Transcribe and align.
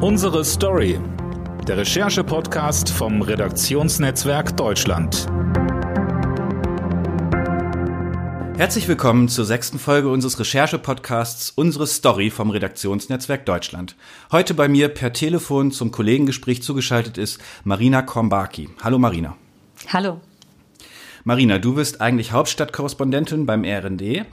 Unsere 0.00 0.44
Story. 0.44 1.00
Der 1.66 1.78
Recherche-Podcast 1.78 2.88
vom 2.88 3.20
Redaktionsnetzwerk 3.20 4.56
Deutschland. 4.56 5.26
Herzlich 8.56 8.86
willkommen 8.86 9.28
zur 9.28 9.44
sechsten 9.44 9.80
Folge 9.80 10.08
unseres 10.08 10.38
Recherche-Podcasts 10.38 11.50
Unsere 11.50 11.88
Story 11.88 12.30
vom 12.30 12.50
Redaktionsnetzwerk 12.50 13.44
Deutschland. 13.44 13.96
Heute 14.30 14.54
bei 14.54 14.68
mir 14.68 14.86
per 14.86 15.12
Telefon 15.12 15.72
zum 15.72 15.90
Kollegengespräch 15.90 16.62
zugeschaltet 16.62 17.18
ist 17.18 17.40
Marina 17.64 18.00
Kombaki. 18.02 18.68
Hallo 18.80 19.00
Marina. 19.00 19.36
Hallo. 19.92 20.20
Marina, 21.24 21.58
du 21.58 21.74
bist 21.74 22.00
eigentlich 22.00 22.30
Hauptstadtkorrespondentin 22.30 23.46
beim 23.46 23.64
RND, 23.64 24.26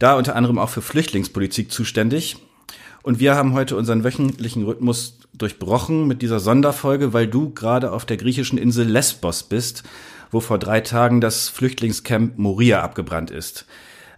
da 0.00 0.16
unter 0.16 0.34
anderem 0.34 0.58
auch 0.58 0.70
für 0.70 0.82
Flüchtlingspolitik 0.82 1.70
zuständig. 1.70 2.36
Und 3.02 3.20
wir 3.20 3.34
haben 3.34 3.52
heute 3.52 3.76
unseren 3.76 4.04
wöchentlichen 4.04 4.64
Rhythmus 4.64 5.18
durchbrochen 5.32 6.06
mit 6.06 6.22
dieser 6.22 6.40
Sonderfolge, 6.40 7.12
weil 7.12 7.26
du 7.26 7.50
gerade 7.50 7.92
auf 7.92 8.04
der 8.04 8.16
griechischen 8.16 8.58
Insel 8.58 8.86
Lesbos 8.86 9.44
bist, 9.44 9.84
wo 10.30 10.40
vor 10.40 10.58
drei 10.58 10.80
Tagen 10.80 11.20
das 11.20 11.48
Flüchtlingscamp 11.48 12.38
Moria 12.38 12.82
abgebrannt 12.82 13.30
ist. 13.30 13.66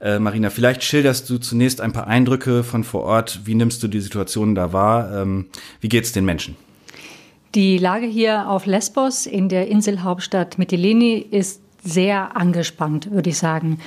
Äh, 0.01 0.19
Marina, 0.19 0.51
vielleicht 0.51 0.83
schilderst 0.83 1.29
du 1.29 1.39
zunächst 1.39 1.81
ein 1.81 1.93
paar 1.93 2.07
Eindrücke 2.07 2.65
von 2.65 2.85
vor 2.85 3.03
Ort. 3.03 3.41
Wie 3.45 3.55
nimmst 3.55 3.83
du 3.83 3.89
die 3.89 4.01
Situation 4.01 4.55
da 4.55 4.73
wahr? 4.73 5.23
Ähm, 5.23 5.47
wie 5.81 5.89
geht's 5.89 6.13
den 6.13 6.25
Menschen? 6.25 6.57
Die 7.55 7.79
Lage 7.79 8.07
hier 8.07 8.49
auf 8.49 8.65
Lesbos 8.65 9.27
in 9.27 9.49
der 9.49 9.69
Inselhauptstadt 9.69 10.57
Mytilene 10.57 11.21
ist 11.21 11.61
sehr 11.83 12.37
angespannt, 12.37 13.11
würde 13.11 13.31
ich 13.31 13.39
sagen. 13.39 13.81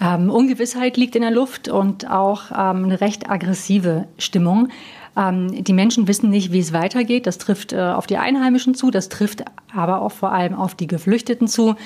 Ähm, 0.00 0.30
Ungewissheit 0.30 0.96
liegt 0.96 1.16
in 1.16 1.22
der 1.22 1.30
Luft 1.30 1.68
und 1.68 2.10
auch 2.10 2.50
ähm, 2.50 2.84
eine 2.84 3.00
recht 3.00 3.30
aggressive 3.30 4.06
Stimmung. 4.18 4.68
Ähm, 5.16 5.64
die 5.64 5.72
Menschen 5.72 6.06
wissen 6.06 6.30
nicht, 6.30 6.52
wie 6.52 6.58
es 6.58 6.72
weitergeht. 6.72 7.26
Das 7.26 7.38
trifft 7.38 7.72
äh, 7.72 7.80
auf 7.80 8.06
die 8.06 8.18
Einheimischen 8.18 8.74
zu, 8.74 8.90
das 8.90 9.08
trifft 9.08 9.44
aber 9.74 10.02
auch 10.02 10.12
vor 10.12 10.32
allem 10.32 10.54
auf 10.54 10.74
die 10.74 10.86
Geflüchteten 10.86 11.48
zu, 11.48 11.76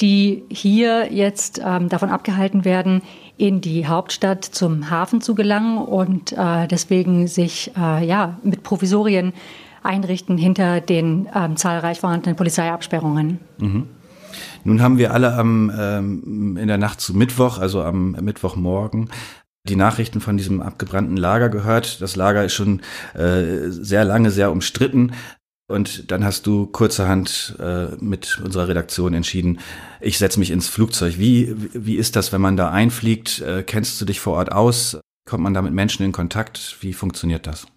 die 0.00 0.44
hier 0.50 1.10
jetzt 1.12 1.60
ähm, 1.64 1.88
davon 1.88 2.10
abgehalten 2.10 2.64
werden, 2.66 3.00
in 3.38 3.60
die 3.62 3.86
Hauptstadt 3.86 4.44
zum 4.44 4.90
Hafen 4.90 5.20
zu 5.22 5.34
gelangen 5.34 5.78
und 5.78 6.32
äh, 6.32 6.66
deswegen 6.68 7.26
sich 7.26 7.72
äh, 7.76 8.06
ja 8.06 8.38
mit 8.42 8.62
Provisorien 8.62 9.32
einrichten 9.82 10.36
hinter 10.36 10.80
den 10.80 11.28
ähm, 11.34 11.56
zahlreich 11.56 12.00
vorhandenen 12.00 12.36
Polizeiabsperrungen. 12.36 13.38
Mhm. 13.58 13.88
Nun 14.66 14.82
haben 14.82 14.98
wir 14.98 15.14
alle 15.14 15.32
am, 15.34 15.70
ähm, 15.78 16.56
in 16.56 16.66
der 16.66 16.76
Nacht 16.76 17.00
zu 17.00 17.16
Mittwoch, 17.16 17.58
also 17.58 17.82
am 17.82 18.12
Mittwochmorgen, 18.20 19.10
die 19.68 19.76
Nachrichten 19.76 20.20
von 20.20 20.36
diesem 20.36 20.60
abgebrannten 20.60 21.16
Lager 21.16 21.50
gehört. 21.50 22.02
Das 22.02 22.16
Lager 22.16 22.44
ist 22.44 22.54
schon 22.54 22.80
äh, 23.14 23.68
sehr 23.68 24.04
lange 24.04 24.32
sehr 24.32 24.50
umstritten. 24.50 25.12
Und 25.68 26.10
dann 26.10 26.24
hast 26.24 26.48
du 26.48 26.66
kurzerhand 26.66 27.56
äh, 27.60 27.94
mit 28.00 28.40
unserer 28.44 28.66
Redaktion 28.66 29.14
entschieden, 29.14 29.60
ich 30.00 30.18
setze 30.18 30.40
mich 30.40 30.50
ins 30.50 30.68
Flugzeug. 30.68 31.16
Wie, 31.16 31.54
wie 31.72 31.94
ist 31.94 32.16
das, 32.16 32.32
wenn 32.32 32.40
man 32.40 32.56
da 32.56 32.70
einfliegt? 32.70 33.40
Äh, 33.42 33.62
kennst 33.62 34.00
du 34.00 34.04
dich 34.04 34.18
vor 34.18 34.34
Ort 34.34 34.50
aus? 34.50 34.98
Kommt 35.28 35.44
man 35.44 35.54
da 35.54 35.62
mit 35.62 35.74
Menschen 35.74 36.04
in 36.04 36.12
Kontakt? 36.12 36.76
Wie 36.80 36.92
funktioniert 36.92 37.46
das? 37.46 37.68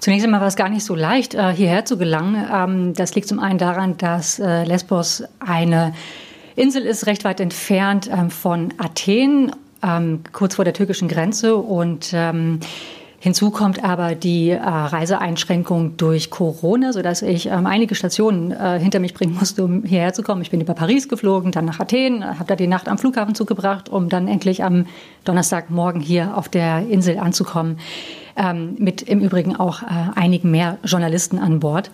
Zunächst 0.00 0.24
einmal 0.24 0.40
war 0.40 0.48
es 0.48 0.56
gar 0.56 0.68
nicht 0.68 0.84
so 0.84 0.94
leicht, 0.94 1.34
äh, 1.34 1.52
hierher 1.52 1.84
zu 1.84 1.98
gelangen. 1.98 2.46
Ähm, 2.52 2.94
das 2.94 3.14
liegt 3.14 3.28
zum 3.28 3.40
einen 3.40 3.58
daran, 3.58 3.96
dass 3.96 4.38
äh, 4.38 4.64
Lesbos 4.64 5.24
eine 5.40 5.92
Insel 6.54 6.82
ist, 6.82 7.06
recht 7.06 7.24
weit 7.24 7.40
entfernt 7.40 8.08
ähm, 8.12 8.30
von 8.30 8.72
Athen, 8.78 9.52
ähm, 9.82 10.20
kurz 10.32 10.54
vor 10.54 10.64
der 10.64 10.74
türkischen 10.74 11.08
Grenze. 11.08 11.56
Und 11.56 12.14
Hinzu 13.20 13.50
kommt 13.50 13.82
aber 13.82 14.14
die 14.14 14.50
äh, 14.50 14.60
Reiseeinschränkung 14.62 15.96
durch 15.96 16.30
Corona, 16.30 16.92
sodass 16.92 17.22
ich 17.22 17.50
einige 17.50 17.96
Stationen 17.96 18.52
hinter 18.78 19.00
mich 19.00 19.12
bringen 19.12 19.34
musste, 19.34 19.64
um 19.64 19.82
hierher 19.82 20.12
zu 20.12 20.22
kommen. 20.22 20.40
Ich 20.42 20.50
bin 20.50 20.60
über 20.60 20.74
Paris 20.74 21.08
geflogen, 21.08 21.50
dann 21.50 21.64
nach 21.64 21.80
Athen, 21.80 22.24
habe 22.24 22.44
da 22.46 22.54
die 22.54 22.68
Nacht 22.68 22.86
am 22.86 22.96
Flughafen 22.96 23.34
zugebracht, 23.34 23.88
um 23.88 24.08
dann 24.08 24.28
endlich 24.28 24.62
am 24.62 24.86
Donnerstagmorgen 25.24 26.00
hier 26.00 26.36
auf 26.36 26.48
der 26.48 26.88
Insel 26.88 27.18
anzukommen 27.18 27.78
ähm, 28.38 28.76
mit 28.78 29.02
im 29.02 29.20
Übrigen 29.20 29.56
auch 29.56 29.82
äh, 29.82 29.86
einigen 30.14 30.50
mehr 30.50 30.78
Journalisten 30.84 31.38
an 31.38 31.60
Bord. 31.60 31.90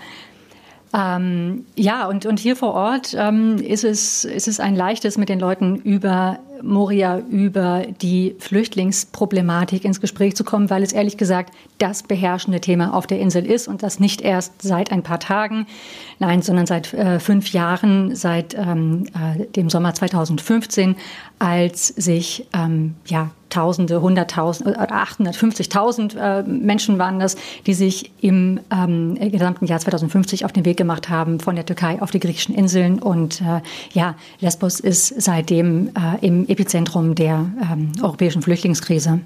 Ähm, 0.94 1.66
ja, 1.74 2.06
und, 2.06 2.24
und 2.24 2.38
hier 2.38 2.54
vor 2.54 2.74
Ort 2.74 3.16
ähm, 3.18 3.56
ist, 3.56 3.82
es, 3.82 4.24
ist 4.24 4.46
es 4.46 4.60
ein 4.60 4.76
leichtes, 4.76 5.18
mit 5.18 5.28
den 5.28 5.40
Leuten 5.40 5.76
über 5.76 6.38
Moria, 6.62 7.18
über 7.18 7.84
die 8.00 8.36
Flüchtlingsproblematik 8.38 9.84
ins 9.84 10.00
Gespräch 10.00 10.36
zu 10.36 10.44
kommen, 10.44 10.70
weil 10.70 10.82
es 10.82 10.92
ehrlich 10.92 11.16
gesagt 11.16 11.52
das 11.78 12.02
beherrschende 12.02 12.60
Thema 12.60 12.94
auf 12.94 13.06
der 13.06 13.20
Insel 13.20 13.44
ist 13.46 13.68
und 13.68 13.82
das 13.82 14.00
nicht 14.00 14.20
erst 14.20 14.62
seit 14.62 14.92
ein 14.92 15.02
paar 15.02 15.20
Tagen, 15.20 15.66
nein, 16.18 16.42
sondern 16.42 16.66
seit 16.66 16.92
äh, 16.94 17.20
fünf 17.20 17.52
Jahren, 17.52 18.14
seit 18.14 18.54
ähm, 18.54 19.06
äh, 19.14 19.46
dem 19.46 19.70
Sommer 19.70 19.94
2015, 19.94 20.96
als 21.38 21.88
sich 21.88 22.46
ähm, 22.52 22.94
ja 23.06 23.30
Tausende, 23.54 24.02
Hunderttausend 24.02 24.68
oder 24.68 24.90
850.000 24.90 26.18
äh, 26.18 26.42
Menschen 26.42 26.98
waren 26.98 27.20
das, 27.20 27.36
die 27.68 27.74
sich 27.74 28.10
im 28.20 28.58
ähm, 28.72 29.14
gesamten 29.30 29.66
Jahr 29.66 29.78
2050 29.78 30.44
auf 30.44 30.50
den 30.50 30.64
Weg 30.64 30.76
gemacht 30.76 31.08
haben 31.08 31.38
von 31.38 31.54
der 31.54 31.64
Türkei 31.64 32.02
auf 32.02 32.10
die 32.10 32.18
griechischen 32.18 32.52
Inseln. 32.52 32.98
Und 32.98 33.40
äh, 33.42 33.60
ja, 33.92 34.16
Lesbos 34.40 34.80
ist 34.80 35.22
seitdem 35.22 35.90
äh, 35.90 36.26
Epizentrum 36.48 37.14
der 37.14 37.46
ähm, 37.60 37.92
europäischen 38.02 38.42
Flüchtlingskrise. 38.42 39.20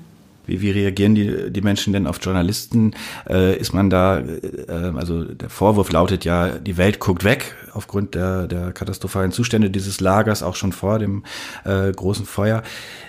Wie, 0.49 0.63
wie 0.63 0.71
reagieren 0.71 1.15
die, 1.15 1.53
die 1.53 1.61
Menschen 1.61 1.93
denn 1.93 2.07
auf 2.07 2.19
Journalisten? 2.23 2.95
Äh, 3.29 3.57
ist 3.59 3.75
man 3.75 3.91
da, 3.91 4.19
äh, 4.19 4.93
also 4.97 5.25
der 5.25 5.51
Vorwurf 5.51 5.93
lautet 5.93 6.25
ja, 6.25 6.49
die 6.59 6.79
Welt 6.79 6.99
guckt 6.99 7.23
weg 7.23 7.55
aufgrund 7.75 8.15
der, 8.15 8.47
der 8.47 8.73
katastrophalen 8.73 9.31
Zustände 9.31 9.71
dieses 9.71 10.01
Lagers, 10.01 10.43
auch 10.43 10.57
schon 10.57 10.73
vor 10.73 10.99
dem 10.99 11.23
äh, 11.65 11.93
großen 11.93 12.25
Feuer. 12.25 12.63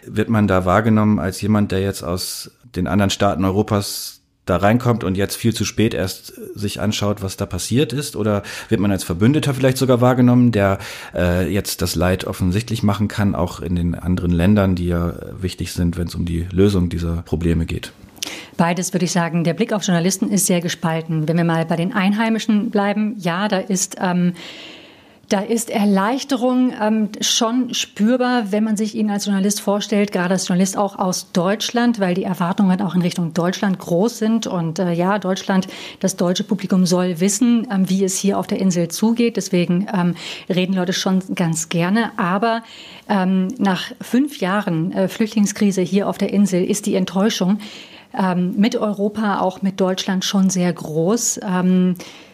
Wird 0.05 0.29
man 0.29 0.47
da 0.47 0.65
wahrgenommen 0.65 1.19
als 1.19 1.41
jemand, 1.41 1.71
der 1.71 1.79
jetzt 1.79 2.03
aus 2.03 2.51
den 2.75 2.87
anderen 2.87 3.09
Staaten 3.09 3.45
Europas 3.45 4.19
da 4.49 4.57
reinkommt 4.57 5.03
und 5.03 5.15
jetzt 5.15 5.35
viel 5.35 5.53
zu 5.53 5.65
spät 5.65 5.93
erst 5.93 6.33
sich 6.55 6.81
anschaut, 6.81 7.21
was 7.21 7.37
da 7.37 7.45
passiert 7.45 7.93
ist? 7.93 8.15
Oder 8.15 8.43
wird 8.69 8.81
man 8.81 8.91
als 8.91 9.03
Verbündeter 9.03 9.53
vielleicht 9.53 9.77
sogar 9.77 10.01
wahrgenommen, 10.01 10.51
der 10.51 10.79
äh, 11.13 11.51
jetzt 11.51 11.81
das 11.81 11.95
Leid 11.95 12.25
offensichtlich 12.25 12.83
machen 12.83 13.07
kann, 13.07 13.35
auch 13.35 13.59
in 13.59 13.75
den 13.75 13.95
anderen 13.95 14.31
Ländern, 14.31 14.75
die 14.75 14.88
ja 14.88 15.13
wichtig 15.39 15.73
sind, 15.73 15.97
wenn 15.97 16.07
es 16.07 16.15
um 16.15 16.25
die 16.25 16.47
Lösung 16.51 16.89
dieser 16.89 17.21
Probleme 17.23 17.65
geht? 17.65 17.91
Beides 18.57 18.93
würde 18.93 19.05
ich 19.05 19.11
sagen. 19.11 19.43
Der 19.43 19.53
Blick 19.53 19.71
auf 19.71 19.83
Journalisten 19.83 20.29
ist 20.29 20.45
sehr 20.45 20.59
gespalten. 20.59 21.27
Wenn 21.27 21.38
wir 21.38 21.45
mal 21.45 21.65
bei 21.65 21.77
den 21.77 21.93
Einheimischen 21.93 22.71
bleiben, 22.71 23.15
ja, 23.17 23.47
da 23.47 23.59
ist 23.59 23.95
ähm, 24.01 24.33
da 25.29 25.41
ist 25.41 25.69
Erleichterung 25.69 26.73
ähm, 26.81 27.09
schon 27.22 27.75
spürbar, 27.75 28.51
wenn 28.51 28.63
man 28.63 28.75
sich 28.78 28.95
ihn 28.95 29.12
als 29.12 29.25
Journalist 29.25 29.62
vorstellt, 29.62 30.12
gerade 30.12 30.34
als 30.34 30.47
Journalist 30.47 30.75
auch 30.75 30.97
aus 30.97 31.31
Deutschland, 31.31 32.00
weil 32.00 32.16
die 32.16 32.23
Erwartungen 32.23 32.81
auch 32.81 32.95
in 32.95 33.03
Richtung 33.03 33.34
Deutschland 33.34 33.78
groß 33.78 34.18
sind. 34.18 34.47
Und 34.47 34.79
äh, 34.79 34.91
ja, 34.91 35.19
Deutschland, 35.19 35.68
das 36.00 36.16
deutsche 36.16 36.44
Publikum 36.44 36.88
soll 36.88 37.19
wissen, 37.19 37.68
ähm, 37.72 37.88
wie 37.89 38.03
es 38.03 38.18
hier 38.18 38.39
auf 38.39 38.47
der 38.47 38.59
Insel 38.59 38.88
zugeht. 38.88 39.38
Deswegen 39.38 39.88
ähm, 39.94 40.16
reden 40.50 40.73
Leute 40.73 40.94
schon 40.94 41.22
ganz 41.35 41.69
gerne. 41.69 42.12
Aber 42.18 42.63
ähm, 43.07 43.50
nach 43.59 43.91
fünf 44.01 44.39
Jahren 44.39 44.91
äh, 44.94 45.07
Flüchtlingskrise 45.07 45.81
hier 45.81 46.09
auf 46.09 46.18
der 46.18 46.34
Insel 46.34 46.63
ist 46.63 46.88
die 46.88 46.95
Enttäuschung 46.95 47.59
ähm, 48.18 48.56
mit 48.57 48.75
Europa, 48.75 49.41
auch 49.41 49.62
mit 49.62 49.79
Deutschland 49.79 50.25
schon 50.25 50.50
sehr 50.50 50.73
groß. 50.73 51.39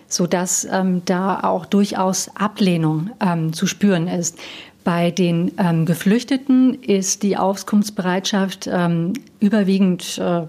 Sodass 0.07 0.67
ähm, 0.69 1.01
da 1.05 1.39
auch 1.41 1.65
durchaus 1.65 2.29
Ablehnung 2.35 3.11
ähm, 3.19 3.53
zu 3.53 3.67
spüren 3.67 4.07
ist. 4.07 4.37
Bei 4.83 5.09
den 5.09 5.51
ähm, 5.57 5.85
Geflüchteten 5.85 6.75
ist 6.75 7.23
die 7.23 7.37
Auskunftsbereitschaft 7.37 8.69
ähm, 8.71 9.13
überwiegend 9.39 10.19
äh, 10.19 10.43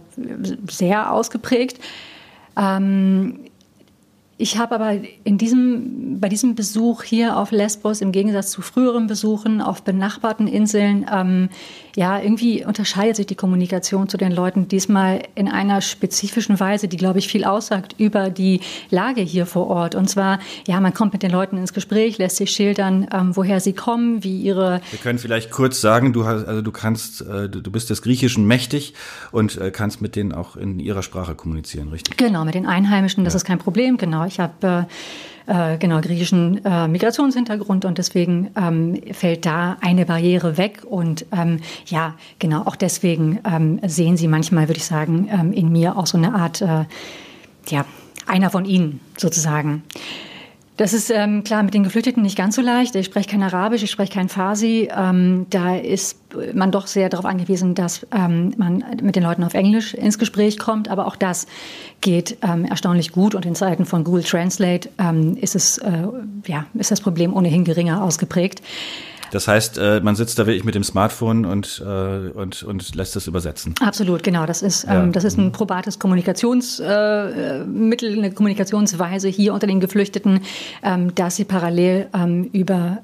sehr 0.69 1.11
ausgeprägt. 1.11 1.81
Ähm, 2.55 3.41
ich 4.39 4.59
habe 4.59 4.75
aber 4.75 5.01
in 5.25 5.39
diesem, 5.39 6.21
bei 6.21 6.29
diesem 6.29 6.55
Besuch 6.55 7.03
hier 7.03 7.39
auf 7.39 7.51
Lesbos 7.51 8.03
im 8.03 8.13
Gegensatz 8.13 8.51
zu 8.51 8.61
früheren 8.61 9.07
Besuchen 9.07 9.63
auf 9.63 9.83
benachbarten 9.83 10.47
Inseln, 10.47 11.07
ähm, 11.11 11.49
ja, 11.97 12.21
irgendwie 12.21 12.63
unterscheidet 12.65 13.17
sich 13.17 13.27
die 13.27 13.35
Kommunikation 13.35 14.07
zu 14.09 14.19
den 14.19 14.31
Leuten 14.31 14.69
diesmal 14.69 15.23
in 15.35 15.49
einer 15.49 15.81
spezifischen 15.81 16.61
Weise, 16.61 16.89
die, 16.89 16.99
glaube 16.99 17.19
ich, 17.19 17.27
viel 17.27 17.45
aussagt 17.45 17.95
über 17.97 18.29
die 18.29 18.61
Lage 18.91 19.23
hier 19.23 19.47
vor 19.47 19.67
Ort. 19.69 19.95
Und 19.95 20.09
zwar, 20.09 20.39
ja, 20.69 20.79
man 20.79 20.93
kommt 20.93 21.15
mit 21.15 21.23
den 21.23 21.31
Leuten 21.31 21.57
ins 21.57 21.73
Gespräch, 21.73 22.19
lässt 22.19 22.37
sich 22.37 22.51
schildern, 22.51 23.09
ähm, 23.11 23.35
woher 23.35 23.61
sie 23.61 23.73
kommen, 23.73 24.23
wie 24.23 24.43
ihre. 24.43 24.83
Wir 24.91 24.99
können 24.99 25.19
vielleicht 25.19 25.51
kurz 25.51 25.81
sagen, 25.81 26.13
du 26.13 26.27
hast, 26.27 26.45
also 26.45 26.61
du 26.61 26.71
kannst, 26.71 27.23
äh, 27.23 27.49
du 27.49 27.71
bist 27.71 27.89
des 27.89 28.03
Griechischen 28.03 28.47
mächtig 28.47 28.93
und 29.33 29.57
äh, 29.57 29.71
kannst 29.71 30.03
mit 30.03 30.17
denen 30.17 30.33
auch 30.33 30.57
in 30.57 30.79
ihrer 30.79 31.03
Sprache 31.03 31.35
kommunizieren, 31.35 31.89
richtig? 31.89 32.19
Genau, 32.19 32.45
mit 32.45 32.55
den 32.55 32.67
Einheimischen, 32.67 33.25
das 33.25 33.33
ja. 33.33 33.39
ist 33.39 33.45
kein 33.45 33.59
Problem, 33.59 33.97
genau. 33.97 34.27
Ich 34.27 34.39
habe 34.39 34.87
äh, 34.87 34.93
äh, 35.47 35.79
genau 35.79 36.01
griechischen 36.01 36.65
äh, 36.65 36.89
Migrationshintergrund 36.89 37.85
und 37.85 37.99
deswegen 37.99 38.51
ähm, 38.57 39.01
fällt 39.13 39.47
da 39.47 39.77
eine 39.81 40.07
Barriere 40.07 40.57
weg 40.57 40.83
und 40.89 41.27
ähm, 41.33 41.61
ja 41.87 42.15
genau 42.39 42.63
auch 42.63 42.77
deswegen 42.77 43.41
ähm, 43.45 43.81
sehen 43.87 44.17
Sie 44.17 44.29
manchmal 44.29 44.69
würde 44.69 44.79
ich 44.79 44.87
sagen 44.87 45.29
ähm, 45.31 45.53
in 45.53 45.71
mir 45.71 45.97
auch 45.97 46.07
so 46.07 46.19
eine 46.19 46.35
Art 46.35 46.63
äh, 46.63 46.85
ja, 47.69 47.85
einer 48.27 48.51
von 48.51 48.65
ihnen 48.65 49.01
sozusagen. 49.17 49.83
Das 50.77 50.93
ist 50.93 51.11
ähm, 51.11 51.43
klar 51.43 51.63
mit 51.63 51.73
den 51.73 51.85
Geflüchteten 51.85 52.23
nicht 52.23 52.37
ganz 52.37 52.55
so 52.55 52.61
leicht. 52.61 52.95
Ich 52.97 53.07
spreche 53.07 53.31
kein 53.31 53.43
Arabisch, 53.43 53.83
ich 53.83 53.91
spreche 53.91 54.13
kein 54.13 54.29
Farsi. 54.29 54.91
Ähm, 54.95 55.47
da 55.49 55.77
ist 55.77 56.19
man 56.53 56.71
doch 56.71 56.87
sehr 56.87 57.09
darauf 57.09 57.25
angewiesen, 57.25 57.75
dass 57.75 58.07
ähm, 58.15 58.53
man 58.59 58.85
mit 59.01 59.17
den 59.17 59.23
Leuten 59.23 59.43
auf 59.43 59.55
Englisch 59.55 59.95
ins 59.95 60.19
Gespräch 60.19 60.59
kommt. 60.59 60.89
Aber 60.89 61.07
auch 61.07 61.17
das 61.17 61.47
geht 62.03 62.37
ähm, 62.43 62.67
erstaunlich 62.67 63.13
gut. 63.13 63.35
Und 63.35 63.47
in 63.47 63.55
Zeiten 63.55 63.87
von 63.87 64.05
Google 64.05 64.23
Translate 64.23 64.91
ähm, 64.99 65.39
ist, 65.41 65.55
es, 65.55 65.79
äh, 65.79 66.09
ja, 66.47 66.67
ist 66.75 66.91
das 66.91 67.01
Problem 67.01 67.35
ohnehin 67.35 67.65
geringer 67.65 68.03
ausgeprägt. 68.03 68.61
Das 69.31 69.49
heißt, 69.49 69.79
äh, 69.79 70.01
man 70.01 70.17
sitzt 70.17 70.39
da 70.39 70.47
wirklich 70.47 70.65
mit 70.65 70.75
dem 70.75 70.85
Smartphone 70.85 71.45
und, 71.45 71.83
äh, 71.85 72.31
und, 72.31 72.63
und 72.63 72.95
lässt 72.95 73.17
es 73.17 73.27
übersetzen. 73.27 73.75
Absolut, 73.81 74.23
genau. 74.23 74.47
Das 74.47 74.63
ist, 74.63 74.85
ja. 74.85 75.03
ähm, 75.03 75.13
das 75.13 75.25
ist 75.25 75.39
ein 75.39 75.53
probates 75.53 75.99
Kommunikationsmittel, 75.99 78.15
äh, 78.15 78.19
eine 78.19 78.33
Kommunikationsweise 78.33 79.29
hier 79.29 79.55
unter 79.55 79.67
den 79.67 79.81
Geflüchteten, 79.81 80.41
ähm, 80.83 81.15
dass 81.15 81.37
sie 81.37 81.45
parallel 81.45 82.09
ähm, 82.15 82.49
über 82.53 82.99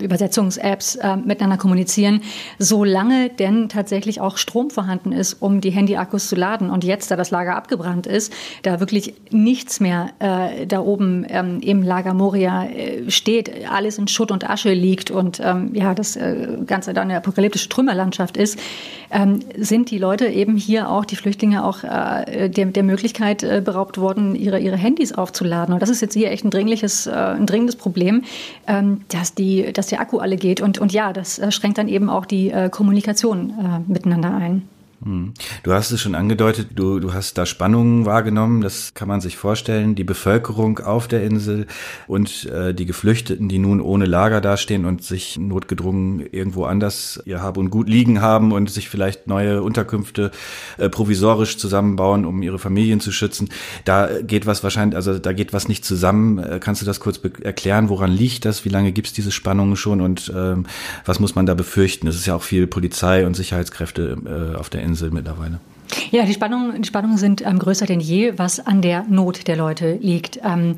Übersetzungs-Apps 0.00 0.98
miteinander 1.24 1.56
kommunizieren, 1.56 2.20
solange 2.58 3.30
denn 3.30 3.68
tatsächlich 3.68 4.20
auch 4.20 4.36
Strom 4.36 4.70
vorhanden 4.70 5.12
ist, 5.12 5.34
um 5.40 5.60
die 5.60 5.70
Handy-Akkus 5.70 6.28
zu 6.28 6.36
laden. 6.36 6.70
Und 6.70 6.84
jetzt, 6.84 7.10
da 7.10 7.16
das 7.16 7.30
Lager 7.30 7.56
abgebrannt 7.56 8.06
ist, 8.06 8.32
da 8.62 8.80
wirklich 8.80 9.14
nichts 9.30 9.80
mehr 9.80 10.10
da 10.18 10.80
oben 10.80 11.24
im 11.24 11.82
Lager 11.82 12.14
Moria 12.14 12.68
steht, 13.08 13.50
alles 13.70 13.98
in 13.98 14.08
Schutt 14.08 14.30
und 14.30 14.48
Asche 14.48 14.72
liegt 14.72 15.07
und 15.10 15.40
ähm, 15.42 15.70
ja, 15.74 15.94
das 15.94 16.16
äh, 16.16 16.58
Ganze 16.66 16.94
dann 16.94 17.04
eine 17.04 17.16
apokalyptische 17.16 17.68
Trümmerlandschaft 17.68 18.36
ist, 18.36 18.58
ähm, 19.10 19.40
sind 19.56 19.90
die 19.90 19.98
Leute 19.98 20.26
eben 20.26 20.56
hier 20.56 20.90
auch, 20.90 21.04
die 21.04 21.16
Flüchtlinge 21.16 21.64
auch 21.64 21.84
äh, 21.84 22.48
der, 22.48 22.66
der 22.66 22.82
Möglichkeit 22.82 23.42
äh, 23.42 23.62
beraubt 23.64 23.98
worden, 23.98 24.34
ihre, 24.34 24.58
ihre 24.58 24.76
Handys 24.76 25.12
aufzuladen. 25.12 25.72
Und 25.74 25.80
das 25.80 25.88
ist 25.88 26.00
jetzt 26.00 26.14
hier 26.14 26.30
echt 26.30 26.44
ein 26.44 26.50
dringliches, 26.50 27.06
äh, 27.06 27.12
ein 27.12 27.46
dringendes 27.46 27.76
Problem, 27.76 28.24
ähm, 28.66 29.02
dass, 29.08 29.34
die, 29.34 29.72
dass 29.72 29.86
der 29.86 30.00
Akku 30.00 30.18
alle 30.18 30.36
geht. 30.36 30.60
Und, 30.60 30.78
und 30.78 30.92
ja, 30.92 31.12
das 31.12 31.38
äh, 31.38 31.50
schränkt 31.50 31.78
dann 31.78 31.88
eben 31.88 32.10
auch 32.10 32.26
die 32.26 32.50
äh, 32.50 32.68
Kommunikation 32.68 33.50
äh, 33.50 33.90
miteinander 33.90 34.34
ein. 34.34 34.68
Hm. 35.00 35.32
Du 35.62 35.72
hast 35.72 35.92
es 35.92 36.00
schon 36.00 36.16
angedeutet, 36.16 36.70
du, 36.74 36.98
du 36.98 37.12
hast 37.12 37.38
da 37.38 37.46
Spannungen 37.46 38.04
wahrgenommen, 38.04 38.62
das 38.62 38.94
kann 38.94 39.06
man 39.06 39.20
sich 39.20 39.36
vorstellen. 39.36 39.94
Die 39.94 40.02
Bevölkerung 40.02 40.80
auf 40.80 41.06
der 41.06 41.22
Insel 41.22 41.68
und 42.08 42.46
äh, 42.46 42.74
die 42.74 42.84
Geflüchteten, 42.84 43.48
die 43.48 43.58
nun 43.58 43.80
ohne 43.80 44.06
Lager 44.06 44.40
dastehen 44.40 44.84
und 44.84 45.04
sich 45.04 45.38
notgedrungen 45.38 46.26
irgendwo 46.32 46.64
anders 46.64 47.22
ihr 47.26 47.40
Hab 47.40 47.58
und 47.58 47.70
Gut 47.70 47.88
liegen 47.88 48.20
haben 48.22 48.50
und 48.50 48.70
sich 48.70 48.88
vielleicht 48.88 49.28
neue 49.28 49.62
Unterkünfte 49.62 50.32
äh, 50.78 50.88
provisorisch 50.88 51.58
zusammenbauen, 51.58 52.24
um 52.24 52.42
ihre 52.42 52.58
Familien 52.58 52.98
zu 52.98 53.12
schützen. 53.12 53.50
Da 53.84 54.20
geht 54.20 54.46
was 54.46 54.64
wahrscheinlich, 54.64 54.96
also 54.96 55.16
da 55.20 55.32
geht 55.32 55.52
was 55.52 55.68
nicht 55.68 55.84
zusammen. 55.84 56.38
Äh, 56.38 56.58
kannst 56.60 56.82
du 56.82 56.86
das 56.86 56.98
kurz 56.98 57.20
erklären? 57.40 57.88
Woran 57.88 58.10
liegt 58.10 58.44
das? 58.44 58.64
Wie 58.64 58.68
lange 58.68 58.90
gibt 58.90 59.06
es 59.06 59.12
diese 59.12 59.30
Spannungen 59.30 59.76
schon 59.76 60.00
und 60.00 60.32
ähm, 60.34 60.66
was 61.04 61.20
muss 61.20 61.36
man 61.36 61.46
da 61.46 61.54
befürchten? 61.54 62.08
Es 62.08 62.16
ist 62.16 62.26
ja 62.26 62.34
auch 62.34 62.42
viel 62.42 62.66
Polizei 62.66 63.24
und 63.24 63.34
Sicherheitskräfte 63.34 64.16
äh, 64.26 64.56
auf 64.56 64.70
der 64.70 64.80
Insel. 64.80 64.87
Insel 64.88 65.10
mittlerweile. 65.10 65.60
Ja, 66.10 66.24
die 66.24 66.34
Spannungen, 66.34 66.82
die 66.82 66.88
Spannungen 66.88 67.18
sind 67.18 67.44
ähm, 67.46 67.58
größer 67.58 67.86
denn 67.86 68.00
je, 68.00 68.34
was 68.36 68.66
an 68.66 68.82
der 68.82 69.04
Not 69.08 69.46
der 69.46 69.56
Leute 69.56 69.98
liegt. 70.00 70.38
Ähm, 70.42 70.76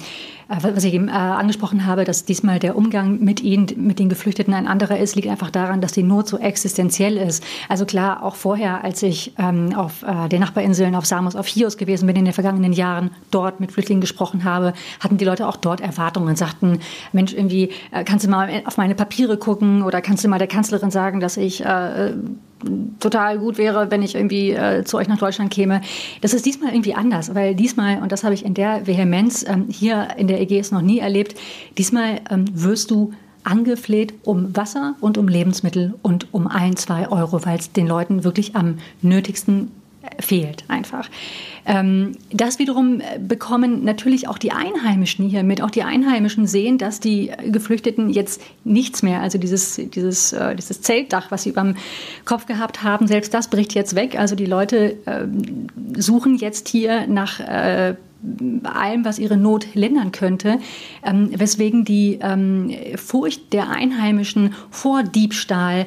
äh, 0.48 0.56
was 0.62 0.84
ich 0.84 0.94
eben 0.94 1.08
äh, 1.08 1.12
angesprochen 1.12 1.86
habe, 1.86 2.04
dass 2.04 2.24
diesmal 2.24 2.58
der 2.58 2.76
Umgang 2.76 3.20
mit 3.20 3.40
ihnen, 3.40 3.66
mit 3.76 3.98
den 3.98 4.08
Geflüchteten 4.08 4.54
ein 4.54 4.66
anderer 4.66 4.98
ist, 4.98 5.16
liegt 5.16 5.28
einfach 5.28 5.50
daran, 5.50 5.80
dass 5.80 5.92
die 5.92 6.02
Not 6.02 6.28
so 6.28 6.38
existenziell 6.38 7.16
ist. 7.16 7.44
Also 7.68 7.86
klar, 7.86 8.22
auch 8.22 8.34
vorher, 8.34 8.84
als 8.84 9.02
ich 9.02 9.32
ähm, 9.38 9.74
auf 9.74 10.02
äh, 10.02 10.28
den 10.28 10.40
Nachbarinseln, 10.40 10.94
auf 10.94 11.06
Samos, 11.06 11.36
auf 11.36 11.46
Chios 11.46 11.76
gewesen 11.76 12.06
bin 12.06 12.16
in 12.16 12.24
den 12.24 12.34
vergangenen 12.34 12.72
Jahren, 12.72 13.10
dort 13.30 13.60
mit 13.60 13.72
Flüchtlingen 13.72 14.00
gesprochen 14.00 14.44
habe, 14.44 14.74
hatten 15.00 15.18
die 15.18 15.24
Leute 15.24 15.46
auch 15.46 15.56
dort 15.56 15.80
Erwartungen 15.80 16.28
und 16.28 16.38
sagten, 16.38 16.80
Mensch, 17.12 17.32
irgendwie 17.32 17.70
äh, 17.90 18.04
kannst 18.04 18.26
du 18.26 18.30
mal 18.30 18.62
auf 18.64 18.76
meine 18.76 18.94
Papiere 18.94 19.36
gucken 19.36 19.82
oder 19.82 20.00
kannst 20.00 20.24
du 20.24 20.28
mal 20.28 20.38
der 20.38 20.48
Kanzlerin 20.48 20.90
sagen, 20.90 21.20
dass 21.20 21.36
ich 21.36 21.64
äh, 21.64 22.14
total 22.98 23.38
gut 23.38 23.58
wäre, 23.58 23.90
wenn 23.90 24.02
ich 24.02 24.14
irgendwie 24.14 24.50
äh, 24.50 24.84
zu 24.84 24.96
euch 24.96 25.08
nach 25.08 25.18
Deutschland 25.18 25.50
käme. 25.50 25.80
Das 26.20 26.34
ist 26.34 26.46
diesmal 26.46 26.72
irgendwie 26.72 26.94
anders, 26.94 27.34
weil 27.34 27.54
diesmal, 27.54 28.02
und 28.02 28.12
das 28.12 28.24
habe 28.24 28.34
ich 28.34 28.44
in 28.44 28.54
der 28.54 28.86
Vehemenz 28.86 29.44
ähm, 29.48 29.66
hier 29.68 30.08
in 30.16 30.26
der 30.26 30.40
Ägäis 30.40 30.70
noch 30.70 30.82
nie 30.82 30.98
erlebt, 30.98 31.34
diesmal 31.78 32.20
ähm, 32.30 32.44
wirst 32.52 32.90
du 32.90 33.12
angefleht 33.42 34.14
um 34.24 34.54
Wasser 34.54 34.96
und 35.00 35.16
um 35.16 35.28
Lebensmittel 35.28 35.94
und 36.02 36.32
um 36.32 36.46
ein, 36.46 36.76
zwei 36.76 37.08
Euro, 37.08 37.44
weil 37.44 37.58
es 37.58 37.72
den 37.72 37.86
Leuten 37.86 38.24
wirklich 38.24 38.54
am 38.54 38.78
nötigsten 39.02 39.70
fehlt 40.18 40.64
einfach. 40.68 41.08
Ähm, 41.66 42.12
das 42.32 42.58
wiederum 42.58 43.00
äh, 43.00 43.18
bekommen 43.18 43.84
natürlich 43.84 44.28
auch 44.28 44.38
die 44.38 44.52
Einheimischen 44.52 45.28
hier 45.28 45.42
mit. 45.42 45.62
Auch 45.62 45.70
die 45.70 45.82
Einheimischen 45.82 46.46
sehen, 46.46 46.78
dass 46.78 47.00
die 47.00 47.30
Geflüchteten 47.46 48.10
jetzt 48.10 48.40
nichts 48.64 49.02
mehr, 49.02 49.20
also 49.20 49.38
dieses, 49.38 49.76
dieses, 49.76 50.32
äh, 50.32 50.56
dieses 50.56 50.80
Zeltdach, 50.82 51.30
was 51.30 51.42
sie 51.42 51.52
beim 51.52 51.76
Kopf 52.24 52.46
gehabt 52.46 52.82
haben, 52.82 53.06
selbst 53.06 53.34
das 53.34 53.48
bricht 53.48 53.74
jetzt 53.74 53.94
weg. 53.94 54.18
Also 54.18 54.36
die 54.36 54.46
Leute 54.46 54.96
ähm, 55.06 55.68
suchen 55.96 56.36
jetzt 56.36 56.68
hier 56.68 57.06
nach 57.06 57.40
äh, 57.40 57.94
allem, 58.64 59.04
was 59.04 59.18
ihre 59.18 59.36
Not 59.36 59.74
lindern 59.74 60.12
könnte, 60.12 60.58
ähm, 61.02 61.30
weswegen 61.34 61.84
die 61.84 62.18
ähm, 62.20 62.70
Furcht 62.96 63.52
der 63.52 63.70
Einheimischen 63.70 64.54
vor 64.70 65.02
Diebstahl, 65.02 65.86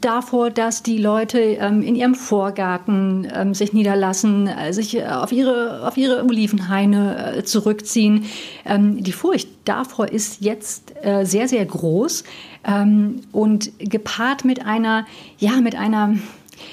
davor, 0.00 0.50
dass 0.50 0.82
die 0.82 0.98
Leute 0.98 1.38
ähm, 1.38 1.82
in 1.82 1.94
ihrem 1.94 2.14
Vorgarten 2.14 3.28
ähm, 3.32 3.54
sich 3.54 3.72
niederlassen, 3.72 4.46
äh, 4.46 4.72
sich 4.72 5.04
auf 5.04 5.32
ihre, 5.32 5.86
auf 5.86 5.96
ihre 5.96 6.24
Olivenhaine 6.24 7.36
äh, 7.36 7.42
zurückziehen, 7.44 8.24
ähm, 8.64 9.02
die 9.02 9.12
Furcht 9.12 9.48
davor 9.64 10.08
ist 10.08 10.40
jetzt 10.40 10.94
äh, 11.02 11.24
sehr, 11.24 11.48
sehr 11.48 11.64
groß 11.64 12.24
ähm, 12.66 13.20
und 13.32 13.72
gepaart 13.78 14.44
mit 14.44 14.64
einer, 14.64 15.06
ja, 15.38 15.60
mit 15.60 15.76
einer 15.76 16.16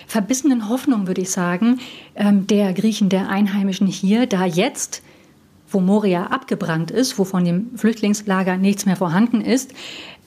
verbissenen 0.08 0.70
Hoffnung, 0.70 1.08
würde 1.08 1.22
ich 1.22 1.32
sagen, 1.32 1.80
ähm, 2.16 2.48
der 2.48 2.74
Griechen, 2.74 3.10
der 3.10 3.30
Einheimischen 3.30 3.88
hier, 3.88 4.28
da 4.28 4.46
jetzt, 4.46 5.02
wo 5.74 5.80
Moria 5.80 6.28
abgebrannt 6.28 6.92
ist, 6.92 7.18
wo 7.18 7.24
von 7.24 7.44
dem 7.46 7.76
Flüchtlingslager 7.76 8.58
nichts 8.58 8.86
mehr 8.86 8.96
vorhanden 8.96 9.42
ist, 9.42 9.74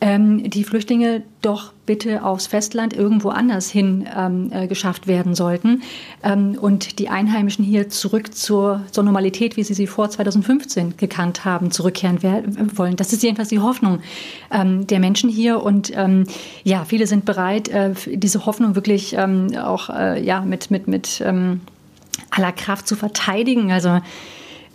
ähm, 0.00 0.50
die 0.50 0.64
Flüchtlinge 0.64 1.22
doch 1.40 1.72
bitte 1.86 2.22
aufs 2.22 2.46
Festland 2.46 2.92
irgendwo 2.92 3.30
anders 3.30 3.70
hin 3.70 4.06
ähm, 4.14 4.50
äh, 4.52 4.66
geschafft 4.66 5.06
werden 5.06 5.34
sollten 5.34 5.82
ähm, 6.22 6.58
und 6.60 6.98
die 6.98 7.08
Einheimischen 7.08 7.64
hier 7.64 7.88
zurück 7.88 8.34
zur, 8.34 8.82
zur, 8.90 9.04
Normalität, 9.04 9.56
wie 9.56 9.62
sie 9.62 9.72
sie 9.72 9.86
vor 9.86 10.10
2015 10.10 10.98
gekannt 10.98 11.46
haben, 11.46 11.70
zurückkehren 11.70 12.18
wollen. 12.74 12.96
Das 12.96 13.14
ist 13.14 13.22
jedenfalls 13.22 13.48
die 13.48 13.60
Hoffnung 13.60 14.00
ähm, 14.50 14.86
der 14.86 15.00
Menschen 15.00 15.30
hier 15.30 15.62
und 15.62 15.90
ähm, 15.94 16.26
ja, 16.62 16.84
viele 16.84 17.06
sind 17.06 17.24
bereit, 17.24 17.68
äh, 17.68 17.94
diese 18.06 18.44
Hoffnung 18.44 18.74
wirklich 18.74 19.14
ähm, 19.16 19.56
auch 19.56 19.88
äh, 19.88 20.22
ja, 20.22 20.42
mit, 20.42 20.70
mit, 20.70 20.88
mit 20.88 21.24
aller 22.30 22.52
Kraft 22.52 22.86
zu 22.86 22.96
verteidigen. 22.96 23.72
Also 23.72 24.00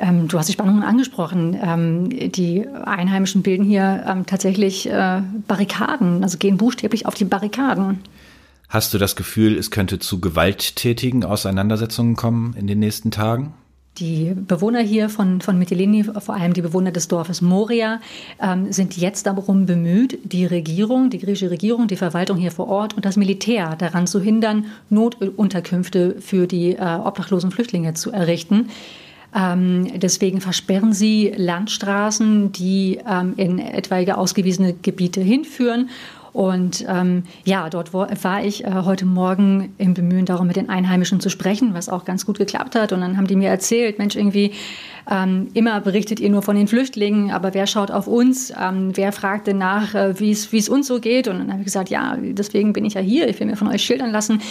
ähm, 0.01 0.27
du 0.27 0.37
hast 0.37 0.47
die 0.47 0.53
Spannungen 0.53 0.83
angesprochen. 0.83 1.57
Ähm, 1.61 2.31
die 2.31 2.67
Einheimischen 2.67 3.43
bilden 3.43 3.63
hier 3.63 4.03
ähm, 4.07 4.25
tatsächlich 4.25 4.89
äh, 4.89 5.21
Barrikaden, 5.47 6.23
also 6.23 6.37
gehen 6.37 6.57
buchstäblich 6.57 7.05
auf 7.05 7.13
die 7.13 7.25
Barrikaden. 7.25 7.99
Hast 8.67 8.93
du 8.93 8.97
das 8.97 9.15
Gefühl, 9.15 9.57
es 9.57 9.69
könnte 9.69 9.99
zu 9.99 10.19
gewalttätigen 10.19 11.23
Auseinandersetzungen 11.23 12.15
kommen 12.15 12.55
in 12.57 12.67
den 12.67 12.79
nächsten 12.79 13.11
Tagen? 13.11 13.53
Die 13.97 14.33
Bewohner 14.33 14.79
hier 14.79 15.09
von, 15.09 15.41
von 15.41 15.59
Mytilene, 15.59 16.05
vor 16.21 16.35
allem 16.35 16.53
die 16.53 16.61
Bewohner 16.61 16.91
des 16.91 17.09
Dorfes 17.09 17.41
Moria, 17.41 17.99
ähm, 18.41 18.71
sind 18.71 18.95
jetzt 18.95 19.25
darum 19.25 19.65
bemüht, 19.65 20.17
die 20.23 20.45
Regierung, 20.45 21.09
die 21.09 21.19
griechische 21.19 21.51
Regierung, 21.51 21.89
die 21.89 21.97
Verwaltung 21.97 22.37
hier 22.37 22.51
vor 22.51 22.69
Ort 22.69 22.93
und 22.93 23.03
das 23.03 23.17
Militär 23.17 23.75
daran 23.75 24.07
zu 24.07 24.21
hindern, 24.21 24.67
Notunterkünfte 24.89 26.15
für 26.21 26.47
die 26.47 26.77
äh, 26.77 26.99
obdachlosen 27.03 27.51
Flüchtlinge 27.51 27.93
zu 27.93 28.11
errichten. 28.11 28.69
Ähm, 29.33 29.99
deswegen 29.99 30.41
versperren 30.41 30.93
sie 30.93 31.33
Landstraßen, 31.35 32.51
die 32.51 32.99
ähm, 33.07 33.33
in 33.37 33.59
etwaige 33.59 34.17
ausgewiesene 34.17 34.73
Gebiete 34.73 35.21
hinführen. 35.21 35.89
Und 36.33 36.85
ähm, 36.87 37.23
ja, 37.43 37.69
dort 37.69 37.93
war 37.93 38.43
ich 38.43 38.63
äh, 38.63 38.71
heute 38.85 39.05
Morgen 39.05 39.73
im 39.77 39.93
Bemühen 39.93 40.25
darum, 40.25 40.47
mit 40.47 40.55
den 40.55 40.69
Einheimischen 40.69 41.19
zu 41.19 41.29
sprechen, 41.29 41.73
was 41.73 41.89
auch 41.89 42.05
ganz 42.05 42.25
gut 42.25 42.37
geklappt 42.37 42.75
hat. 42.75 42.93
Und 42.93 43.01
dann 43.01 43.17
haben 43.17 43.27
die 43.27 43.35
mir 43.35 43.49
erzählt, 43.49 43.99
Mensch, 43.99 44.15
irgendwie 44.15 44.53
ähm, 45.09 45.49
immer 45.53 45.81
berichtet 45.81 46.19
ihr 46.19 46.29
nur 46.29 46.41
von 46.41 46.55
den 46.55 46.67
Flüchtlingen, 46.67 47.31
aber 47.31 47.53
wer 47.53 47.67
schaut 47.67 47.91
auf 47.91 48.07
uns? 48.07 48.53
Ähm, 48.57 48.91
wer 48.95 49.11
fragt 49.11 49.47
denn 49.47 49.57
nach, 49.57 49.93
äh, 49.93 50.19
wie 50.19 50.31
es 50.31 50.69
uns 50.69 50.87
so 50.87 50.99
geht? 50.99 51.27
Und 51.27 51.39
dann 51.39 51.49
habe 51.49 51.61
ich 51.61 51.65
gesagt, 51.65 51.89
ja, 51.89 52.17
deswegen 52.17 52.71
bin 52.71 52.85
ich 52.85 52.93
ja 52.93 53.01
hier. 53.01 53.27
Ich 53.27 53.39
will 53.39 53.47
mir 53.47 53.57
von 53.57 53.67
euch 53.67 53.83
schildern 53.83 54.11
lassen, 54.11 54.41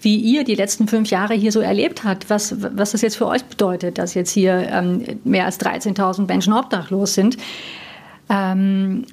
wie 0.00 0.16
ihr 0.16 0.44
die 0.44 0.54
letzten 0.54 0.88
fünf 0.88 1.08
Jahre 1.10 1.34
hier 1.34 1.52
so 1.52 1.60
erlebt 1.60 2.04
habt, 2.04 2.28
was, 2.28 2.56
was 2.76 2.92
das 2.92 3.02
jetzt 3.02 3.16
für 3.16 3.26
euch 3.26 3.44
bedeutet, 3.44 3.98
dass 3.98 4.14
jetzt 4.14 4.30
hier 4.30 4.68
ähm, 4.70 5.04
mehr 5.24 5.46
als 5.46 5.58
13.000 5.60 6.26
Menschen 6.26 6.52
obdachlos 6.52 7.14
sind. 7.14 7.36
Ähm, 8.28 9.04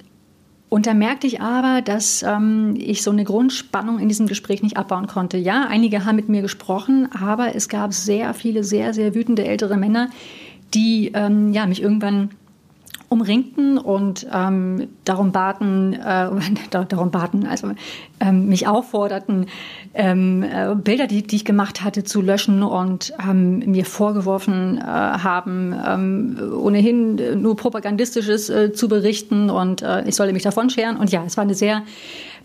Und 0.70 0.86
da 0.86 0.94
merkte 0.94 1.28
ich 1.28 1.40
aber, 1.40 1.82
dass 1.82 2.24
ähm, 2.24 2.76
ich 2.78 3.02
so 3.02 3.12
eine 3.12 3.24
Grundspannung 3.24 4.00
in 4.00 4.10
diesem 4.10 4.28
Gespräch 4.28 4.64
nicht 4.64 4.76
abbauen 4.76 5.08
konnte. 5.08 5.38
Ja, 5.38 5.66
einige 5.68 6.04
haben 6.04 6.18
mit 6.18 6.28
mir 6.28 6.42
gesprochen, 6.42 7.08
aber 7.18 7.56
es 7.56 7.70
gab 7.70 7.94
sehr 7.94 8.34
viele, 8.34 8.64
sehr, 8.64 8.94
sehr 8.94 9.16
wütende 9.16 9.46
ältere 9.46 9.78
Männer, 9.78 10.10
die 10.74 11.12
ähm, 11.14 11.54
ja, 11.54 11.66
mich 11.66 11.82
irgendwann 11.82 12.32
umringten 13.10 13.78
und 13.78 14.28
ähm, 14.34 14.90
darum 15.06 15.32
baten, 15.32 15.94
äh, 15.94 16.30
darum 16.90 17.12
baten, 17.12 17.48
also 17.48 17.72
ähm, 18.20 18.48
mich 18.48 18.68
aufforderten, 18.68 19.48
ähm, 19.94 20.44
äh, 20.44 20.76
Bilder, 20.76 21.08
die, 21.08 21.24
die 21.24 21.38
ich 21.38 21.46
gemacht 21.46 21.84
hatte, 21.84 22.04
zu 22.04 22.22
löschen 22.22 22.64
und 22.64 23.14
ähm, 23.26 23.60
mir 23.60 23.86
vorgeworfen 23.86 24.78
äh, 24.78 24.82
haben, 24.82 25.74
ähm, 25.86 26.38
ohnehin 26.60 27.42
nur 27.42 27.56
propagandistisches 27.56 28.50
äh, 28.50 28.74
zu 28.74 28.90
berichten 28.90 29.50
und 29.50 29.82
äh, 29.82 30.04
ich 30.08 30.16
solle 30.16 30.34
mich 30.34 30.44
davon 30.44 30.70
scheren. 30.70 30.98
Und 30.98 31.12
ja, 31.12 31.24
es 31.26 31.38
war 31.38 31.44
eine 31.44 31.56
sehr 31.56 31.84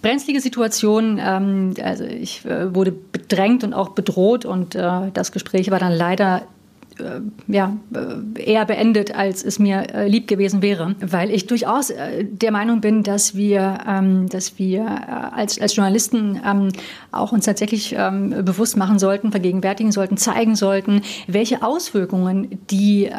brenzlige 0.00 0.40
Situation. 0.40 1.19
Ähm, 1.21 1.75
also 1.83 2.04
ich 2.04 2.45
äh, 2.45 2.75
wurde 2.75 2.92
bedrängt 2.92 3.64
und 3.64 3.73
auch 3.73 3.90
bedroht 3.90 4.45
und 4.45 4.75
äh, 4.75 5.11
das 5.12 5.33
Gespräch 5.33 5.71
war 5.71 5.78
dann 5.78 5.92
leider 5.92 6.42
ja, 7.49 7.76
äh, 7.94 8.42
eher 8.42 8.64
beendet, 8.64 9.14
als 9.14 9.44
es 9.44 9.59
mir 9.59 9.94
äh, 9.94 10.09
lieb 10.09 10.28
gewesen 10.28 10.62
wäre, 10.62 10.94
weil 11.00 11.30
ich 11.30 11.47
durchaus 11.47 11.92
der 12.23 12.52
Meinung 12.52 12.80
bin, 12.80 13.02
dass 13.02 13.35
wir, 13.37 13.78
ähm, 13.87 14.28
dass 14.28 14.59
wir 14.59 15.35
als, 15.35 15.61
als 15.61 15.76
Journalisten 15.76 16.40
ähm, 16.44 16.68
auch 17.11 17.32
uns 17.32 17.44
tatsächlich 17.44 17.94
ähm, 17.97 18.30
bewusst 18.44 18.76
machen 18.76 18.99
sollten, 18.99 19.30
vergegenwärtigen 19.30 19.92
sollten, 19.92 20.16
zeigen 20.16 20.54
sollten, 20.54 21.02
welche 21.26 21.62
Auswirkungen 21.62 22.61
die, 22.71 23.11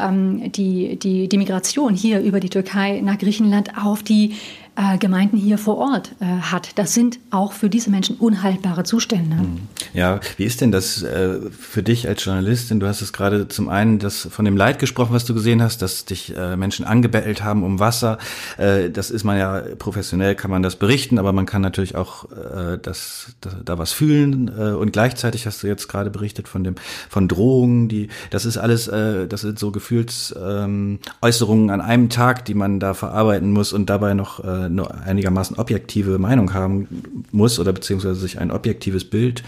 die, 0.56 0.98
die, 0.98 1.30
die 1.30 1.38
Migration 1.38 1.94
hier 1.94 2.22
über 2.22 2.40
die 2.40 2.50
Türkei 2.50 3.02
nach 3.02 3.18
Griechenland 3.18 3.78
auf 3.78 4.04
die 4.04 4.34
äh, 4.76 4.98
Gemeinden 4.98 5.38
hier 5.38 5.58
vor 5.58 5.78
Ort 5.78 6.16
äh, 6.20 6.26
hat. 6.26 6.80
Das 6.80 6.94
sind 6.94 7.20
auch 7.30 7.54
für 7.54 7.70
diese 7.70 7.92
Menschen 7.92 8.16
unhaltbare 8.18 8.84
Zustände. 8.84 9.38
Hm. 9.38 9.68
Ja, 9.94 10.20
wie 10.38 10.46
ist 10.46 10.62
denn 10.62 10.72
das 10.72 11.04
äh, 11.04 11.40
für 11.52 11.84
dich 11.84 12.08
als 12.08 12.26
Journalistin? 12.26 12.80
Du 12.80 12.88
hast 12.88 13.02
es 13.02 13.14
gerade 13.14 13.48
zum 13.48 13.70
einen 13.70 14.00
das 14.00 14.28
von 14.32 14.46
dem 14.46 14.58
Leid 14.58 14.80
gesprochen, 14.80 15.14
was 15.14 15.26
du 15.26 15.36
gesehen 15.36 15.62
hast, 15.62 15.84
dass 15.84 16.06
dich 16.06 16.36
äh, 16.36 16.58
Menschen 16.58 16.86
angebettelt 16.86 17.44
haben 17.44 17.64
um 17.64 17.80
Wasser. 17.80 18.18
Äh, 18.58 18.90
das 18.90 19.12
ist 19.12 19.24
man 19.24 19.38
ja 19.38 19.62
professionell, 19.78 20.34
kann 20.34 20.50
man 20.50 20.64
das 20.64 20.76
berichten, 20.76 21.20
aber 21.20 21.34
man 21.34 21.46
kann 21.46 21.62
natürlich 21.62 21.96
auch 21.96 22.32
äh, 22.32 22.80
das, 22.82 23.36
das, 23.42 23.54
da 23.64 23.78
was 23.78 23.92
fühlen. 23.92 24.50
Und 24.50 24.94
gleichzeitig 24.94 25.46
hast 25.46 25.62
du 25.64 25.68
jetzt 25.68 25.88
gerade 25.88 26.10
berichtet 26.10 26.48
von 26.48 26.64
dem 26.64 26.76
von 27.10 27.28
Drohungen, 27.28 27.90
die 27.90 28.08
das 28.30 28.46
ist 28.46 28.58
alles, 28.58 28.86
das 28.86 29.42
sind 29.42 29.60
so 29.60 29.72
Gefühlsäußerungen 29.72 31.66
ähm, 31.66 31.70
an 31.70 31.82
einem 31.82 32.10
Tag, 32.10 32.46
die 32.46 32.54
man 32.54 32.80
da 32.80 32.94
verarbeiten 32.94 33.52
muss 33.52 33.74
und 33.74 33.90
dabei 33.90 34.14
noch 34.14 34.44
eine 34.66 34.94
einigermaßen 34.94 35.58
objektive 35.58 36.20
Meinung 36.20 36.54
haben 36.54 37.26
muss 37.32 37.60
oder 37.60 37.74
beziehungsweise 37.74 38.16
sich 38.16 38.40
ein 38.40 38.52
objektives 38.52 39.06
Bild 39.06 39.44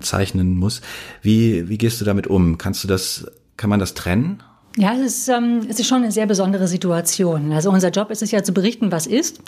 zeichnen 0.00 0.56
muss. 0.56 0.80
Wie, 1.22 1.68
wie 1.68 1.78
gehst 1.78 2.00
du 2.00 2.04
damit 2.04 2.26
um? 2.26 2.58
Kannst 2.58 2.84
du 2.84 2.88
das, 2.88 3.26
kann 3.56 3.70
man 3.70 3.80
das 3.80 3.94
trennen? 3.94 4.42
Ja, 4.76 4.92
es 4.94 5.00
ist, 5.00 5.28
ähm, 5.28 5.60
es 5.68 5.78
ist 5.78 5.86
schon 5.86 6.02
eine 6.02 6.12
sehr 6.12 6.26
besondere 6.26 6.66
Situation. 6.66 7.52
Also 7.52 7.70
unser 7.70 7.90
Job 7.90 8.10
ist 8.10 8.22
es 8.22 8.30
ja 8.30 8.42
zu 8.42 8.52
berichten, 8.52 8.90
was 8.90 9.06
ist 9.06 9.40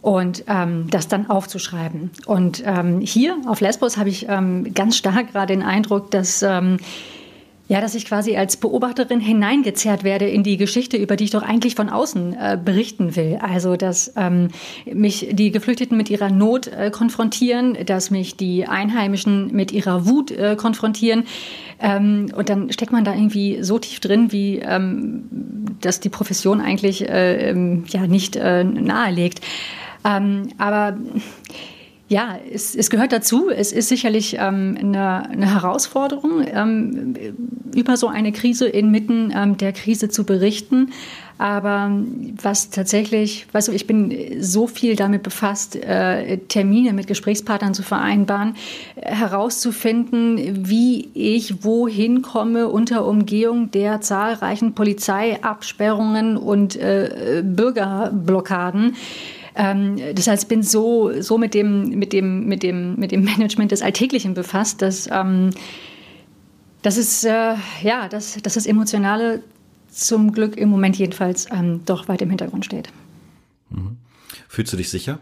und 0.00 0.44
ähm, 0.46 0.88
das 0.90 1.08
dann 1.08 1.28
aufzuschreiben. 1.28 2.10
Und 2.26 2.62
ähm, 2.64 3.00
hier 3.00 3.36
auf 3.46 3.60
Lesbos 3.60 3.96
habe 3.96 4.08
ich 4.08 4.28
ähm, 4.28 4.72
ganz 4.74 4.96
stark 4.96 5.32
gerade 5.32 5.52
den 5.52 5.62
Eindruck, 5.62 6.10
dass 6.10 6.42
ähm, 6.42 6.78
ja, 7.70 7.80
dass 7.80 7.94
ich 7.94 8.04
quasi 8.04 8.36
als 8.36 8.56
Beobachterin 8.56 9.20
hineingezerrt 9.20 10.02
werde 10.02 10.24
in 10.28 10.42
die 10.42 10.56
Geschichte, 10.56 10.96
über 10.96 11.14
die 11.14 11.22
ich 11.22 11.30
doch 11.30 11.44
eigentlich 11.44 11.76
von 11.76 11.88
außen 11.88 12.32
äh, 12.32 12.58
berichten 12.62 13.14
will. 13.14 13.38
Also, 13.40 13.76
dass 13.76 14.12
ähm, 14.16 14.48
mich 14.92 15.28
die 15.30 15.52
Geflüchteten 15.52 15.96
mit 15.96 16.10
ihrer 16.10 16.30
Not 16.30 16.66
äh, 16.66 16.90
konfrontieren, 16.90 17.78
dass 17.86 18.10
mich 18.10 18.36
die 18.36 18.66
Einheimischen 18.66 19.54
mit 19.54 19.70
ihrer 19.70 20.04
Wut 20.08 20.32
äh, 20.32 20.56
konfrontieren. 20.56 21.26
Ähm, 21.78 22.32
und 22.34 22.48
dann 22.48 22.72
steckt 22.72 22.90
man 22.90 23.04
da 23.04 23.14
irgendwie 23.14 23.62
so 23.62 23.78
tief 23.78 24.00
drin, 24.00 24.32
wie 24.32 24.58
ähm, 24.58 25.22
das 25.80 26.00
die 26.00 26.08
Profession 26.08 26.60
eigentlich 26.60 27.08
äh, 27.08 27.50
ähm, 27.50 27.84
ja 27.86 28.08
nicht 28.08 28.34
äh, 28.34 28.64
nahelegt. 28.64 29.42
Ähm, 30.04 30.48
aber 30.58 30.96
ja, 32.10 32.36
es, 32.52 32.74
es 32.74 32.90
gehört 32.90 33.12
dazu. 33.12 33.50
Es 33.50 33.70
ist 33.70 33.88
sicherlich 33.88 34.36
ähm, 34.36 34.76
eine, 34.76 35.30
eine 35.30 35.54
Herausforderung, 35.54 36.44
ähm, 36.44 37.14
über 37.72 37.96
so 37.96 38.08
eine 38.08 38.32
Krise 38.32 38.66
inmitten 38.66 39.32
ähm, 39.32 39.56
der 39.56 39.72
Krise 39.72 40.08
zu 40.08 40.24
berichten. 40.24 40.90
Aber 41.38 41.92
was 42.42 42.70
tatsächlich, 42.70 43.46
weißt 43.52 43.68
du, 43.68 43.72
ich 43.72 43.86
bin 43.86 44.42
so 44.42 44.66
viel 44.66 44.96
damit 44.96 45.22
befasst, 45.22 45.76
äh, 45.76 46.38
Termine 46.38 46.92
mit 46.94 47.06
Gesprächspartnern 47.06 47.74
zu 47.74 47.84
vereinbaren, 47.84 48.56
herauszufinden, 48.96 50.68
wie 50.68 51.10
ich 51.14 51.62
wohin 51.64 52.22
komme 52.22 52.66
unter 52.68 53.06
Umgehung 53.06 53.70
der 53.70 54.00
zahlreichen 54.00 54.74
Polizeiabsperrungen 54.74 56.36
und 56.36 56.74
äh, 56.74 57.44
Bürgerblockaden. 57.44 58.96
Ähm, 59.54 59.96
das 60.14 60.26
heißt, 60.26 60.44
ich 60.44 60.48
bin 60.48 60.62
so, 60.62 61.20
so 61.20 61.38
mit, 61.38 61.54
dem, 61.54 61.90
mit, 61.90 62.12
dem, 62.12 62.46
mit, 62.46 62.62
dem, 62.62 62.96
mit 62.96 63.12
dem 63.12 63.24
Management 63.24 63.72
des 63.72 63.82
Alltäglichen 63.82 64.34
befasst, 64.34 64.82
dass, 64.82 65.08
ähm, 65.10 65.50
dass, 66.82 66.96
es, 66.96 67.24
äh, 67.24 67.54
ja, 67.82 68.08
dass, 68.08 68.40
dass 68.42 68.54
das 68.54 68.66
Emotionale 68.66 69.42
zum 69.88 70.32
Glück 70.32 70.56
im 70.56 70.68
Moment 70.68 70.96
jedenfalls 70.96 71.46
ähm, 71.50 71.80
doch 71.84 72.08
weit 72.08 72.22
im 72.22 72.30
Hintergrund 72.30 72.64
steht. 72.64 72.90
Mhm. 73.70 73.96
Fühlst 74.48 74.72
du 74.72 74.76
dich 74.76 74.90
sicher? 74.90 75.18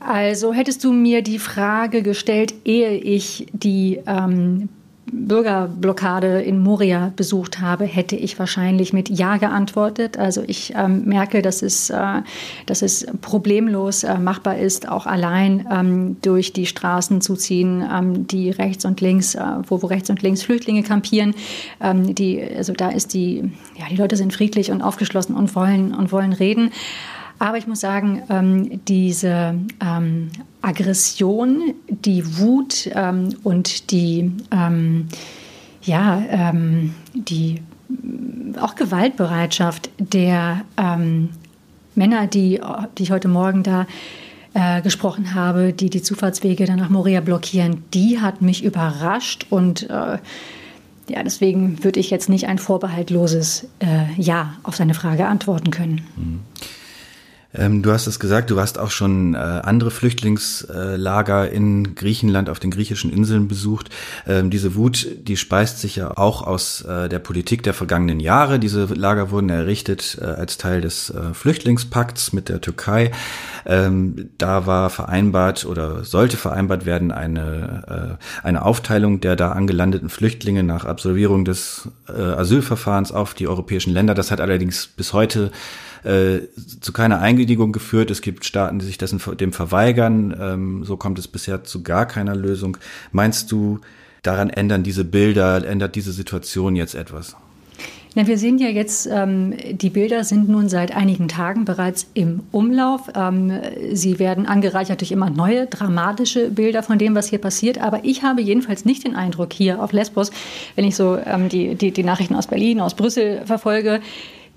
Also 0.00 0.52
hättest 0.52 0.84
du 0.84 0.92
mir 0.92 1.22
die 1.22 1.38
Frage 1.38 2.02
gestellt, 2.02 2.54
ehe 2.64 2.94
ich 2.94 3.46
die 3.52 4.00
ähm, 4.06 4.68
Bürgerblockade 5.14 6.42
in 6.42 6.58
Moria 6.58 7.12
besucht 7.14 7.60
habe, 7.60 7.84
hätte 7.84 8.16
ich 8.16 8.38
wahrscheinlich 8.38 8.92
mit 8.92 9.08
Ja 9.08 9.36
geantwortet. 9.36 10.18
Also 10.18 10.42
ich 10.46 10.74
ähm, 10.76 11.04
merke, 11.04 11.40
dass 11.40 11.62
es, 11.62 11.90
äh, 11.90 12.22
dass 12.66 12.82
es 12.82 13.06
problemlos 13.20 14.04
äh, 14.04 14.18
machbar 14.18 14.58
ist, 14.58 14.88
auch 14.88 15.06
allein 15.06 15.66
ähm, 15.70 16.16
durch 16.22 16.52
die 16.52 16.66
Straßen 16.66 17.20
zu 17.20 17.36
ziehen, 17.36 17.84
ähm, 17.90 18.26
die 18.26 18.50
rechts 18.50 18.84
und 18.84 19.00
links, 19.00 19.34
äh, 19.34 19.42
wo, 19.68 19.82
wo 19.82 19.86
rechts 19.86 20.10
und 20.10 20.22
links 20.22 20.42
Flüchtlinge 20.42 20.82
kampieren. 20.82 21.34
Ähm, 21.80 22.14
die, 22.14 22.42
also 22.42 22.72
da 22.72 22.90
ist 22.90 23.14
die, 23.14 23.50
ja, 23.76 23.86
die 23.90 23.96
Leute 23.96 24.16
sind 24.16 24.32
friedlich 24.32 24.70
und 24.70 24.82
aufgeschlossen 24.82 25.36
und 25.36 25.54
wollen, 25.54 25.94
und 25.94 26.10
wollen 26.12 26.32
reden. 26.32 26.70
Aber 27.38 27.58
ich 27.58 27.66
muss 27.66 27.80
sagen, 27.80 28.22
ähm, 28.30 28.80
diese 28.86 29.54
ähm, 29.80 30.30
Aggression, 30.62 31.74
die 31.88 32.38
Wut 32.38 32.88
ähm, 32.94 33.36
und 33.42 33.90
die, 33.90 34.32
ähm, 34.50 35.08
ja, 35.82 36.22
ähm, 36.30 36.94
die 37.12 37.60
auch 38.60 38.74
Gewaltbereitschaft 38.74 39.90
der 39.98 40.62
ähm, 40.76 41.30
Männer, 41.94 42.26
die, 42.26 42.60
die 42.96 43.02
ich 43.02 43.10
heute 43.10 43.28
Morgen 43.28 43.62
da 43.62 43.86
äh, 44.54 44.80
gesprochen 44.82 45.34
habe, 45.34 45.72
die 45.72 45.90
die 45.90 46.02
Zufahrtswege 46.02 46.64
dann 46.64 46.78
nach 46.78 46.88
Moria 46.88 47.20
blockieren, 47.20 47.82
die 47.92 48.20
hat 48.20 48.40
mich 48.40 48.64
überrascht 48.64 49.46
und 49.50 49.90
äh, 49.90 50.18
ja, 51.08 51.22
deswegen 51.22 51.84
würde 51.84 52.00
ich 52.00 52.10
jetzt 52.10 52.28
nicht 52.28 52.46
ein 52.46 52.58
vorbehaltloses 52.58 53.68
äh, 53.80 54.12
Ja 54.16 54.54
auf 54.62 54.76
seine 54.76 54.94
Frage 54.94 55.26
antworten 55.26 55.70
können. 55.70 56.06
Mhm. 56.16 56.40
Ähm, 57.54 57.82
du 57.82 57.92
hast 57.92 58.06
es 58.06 58.18
gesagt, 58.18 58.50
du 58.50 58.60
hast 58.60 58.78
auch 58.78 58.90
schon 58.90 59.34
äh, 59.34 59.38
andere 59.38 59.90
Flüchtlingslager 59.90 61.50
in 61.50 61.94
Griechenland 61.94 62.50
auf 62.50 62.58
den 62.58 62.70
griechischen 62.70 63.12
Inseln 63.12 63.48
besucht. 63.48 63.90
Ähm, 64.26 64.50
diese 64.50 64.74
Wut, 64.74 65.06
die 65.22 65.36
speist 65.36 65.80
sich 65.80 65.96
ja 65.96 66.16
auch 66.16 66.42
aus 66.42 66.82
äh, 66.82 67.08
der 67.08 67.18
Politik 67.18 67.62
der 67.62 67.74
vergangenen 67.74 68.20
Jahre. 68.20 68.58
Diese 68.58 68.86
Lager 68.86 69.30
wurden 69.30 69.50
errichtet 69.50 70.18
äh, 70.20 70.24
als 70.24 70.58
Teil 70.58 70.80
des 70.80 71.10
äh, 71.10 71.32
Flüchtlingspakts 71.32 72.32
mit 72.32 72.48
der 72.48 72.60
Türkei. 72.60 73.12
Ähm, 73.66 74.30
da 74.38 74.66
war 74.66 74.90
vereinbart 74.90 75.64
oder 75.64 76.04
sollte 76.04 76.36
vereinbart 76.36 76.86
werden 76.86 77.12
eine, 77.12 78.18
äh, 78.18 78.46
eine 78.46 78.64
Aufteilung 78.64 79.20
der 79.20 79.36
da 79.36 79.52
angelandeten 79.52 80.08
Flüchtlinge 80.08 80.62
nach 80.62 80.84
Absolvierung 80.84 81.44
des 81.44 81.88
äh, 82.08 82.12
Asylverfahrens 82.12 83.12
auf 83.12 83.34
die 83.34 83.48
europäischen 83.48 83.92
Länder. 83.92 84.14
Das 84.14 84.30
hat 84.30 84.40
allerdings 84.40 84.86
bis 84.86 85.12
heute 85.12 85.50
äh, 86.04 86.40
zu 86.80 86.92
keiner 86.92 87.20
Eingedigung 87.20 87.72
geführt. 87.72 88.10
Es 88.10 88.20
gibt 88.20 88.44
Staaten, 88.44 88.78
die 88.78 88.86
sich 88.86 88.98
dessen, 88.98 89.20
dem 89.38 89.52
verweigern. 89.52 90.36
Ähm, 90.38 90.84
so 90.84 90.96
kommt 90.96 91.18
es 91.18 91.28
bisher 91.28 91.64
zu 91.64 91.82
gar 91.82 92.06
keiner 92.06 92.36
Lösung. 92.36 92.76
Meinst 93.12 93.50
du, 93.50 93.80
daran 94.22 94.50
ändern 94.50 94.82
diese 94.82 95.04
Bilder, 95.04 95.66
ändert 95.66 95.94
diese 95.94 96.12
Situation 96.12 96.76
jetzt 96.76 96.94
etwas? 96.94 97.36
Na, 98.16 98.28
wir 98.28 98.38
sehen 98.38 98.58
ja 98.58 98.68
jetzt, 98.68 99.08
ähm, 99.10 99.54
die 99.72 99.90
Bilder 99.90 100.22
sind 100.22 100.48
nun 100.48 100.68
seit 100.68 100.94
einigen 100.94 101.26
Tagen 101.26 101.64
bereits 101.64 102.06
im 102.14 102.44
Umlauf. 102.52 103.10
Ähm, 103.16 103.52
sie 103.92 104.20
werden 104.20 104.46
angereichert 104.46 105.00
durch 105.00 105.10
immer 105.10 105.30
neue 105.30 105.66
dramatische 105.66 106.48
Bilder 106.48 106.84
von 106.84 106.98
dem, 106.98 107.16
was 107.16 107.28
hier 107.28 107.40
passiert. 107.40 107.78
Aber 107.78 108.04
ich 108.04 108.22
habe 108.22 108.40
jedenfalls 108.40 108.84
nicht 108.84 109.04
den 109.04 109.16
Eindruck 109.16 109.52
hier 109.52 109.82
auf 109.82 109.92
Lesbos, 109.92 110.30
wenn 110.76 110.84
ich 110.84 110.94
so 110.94 111.18
ähm, 111.26 111.48
die, 111.48 111.74
die, 111.74 111.90
die 111.90 112.04
Nachrichten 112.04 112.36
aus 112.36 112.46
Berlin, 112.46 112.80
aus 112.80 112.94
Brüssel 112.94 113.42
verfolge, 113.46 114.00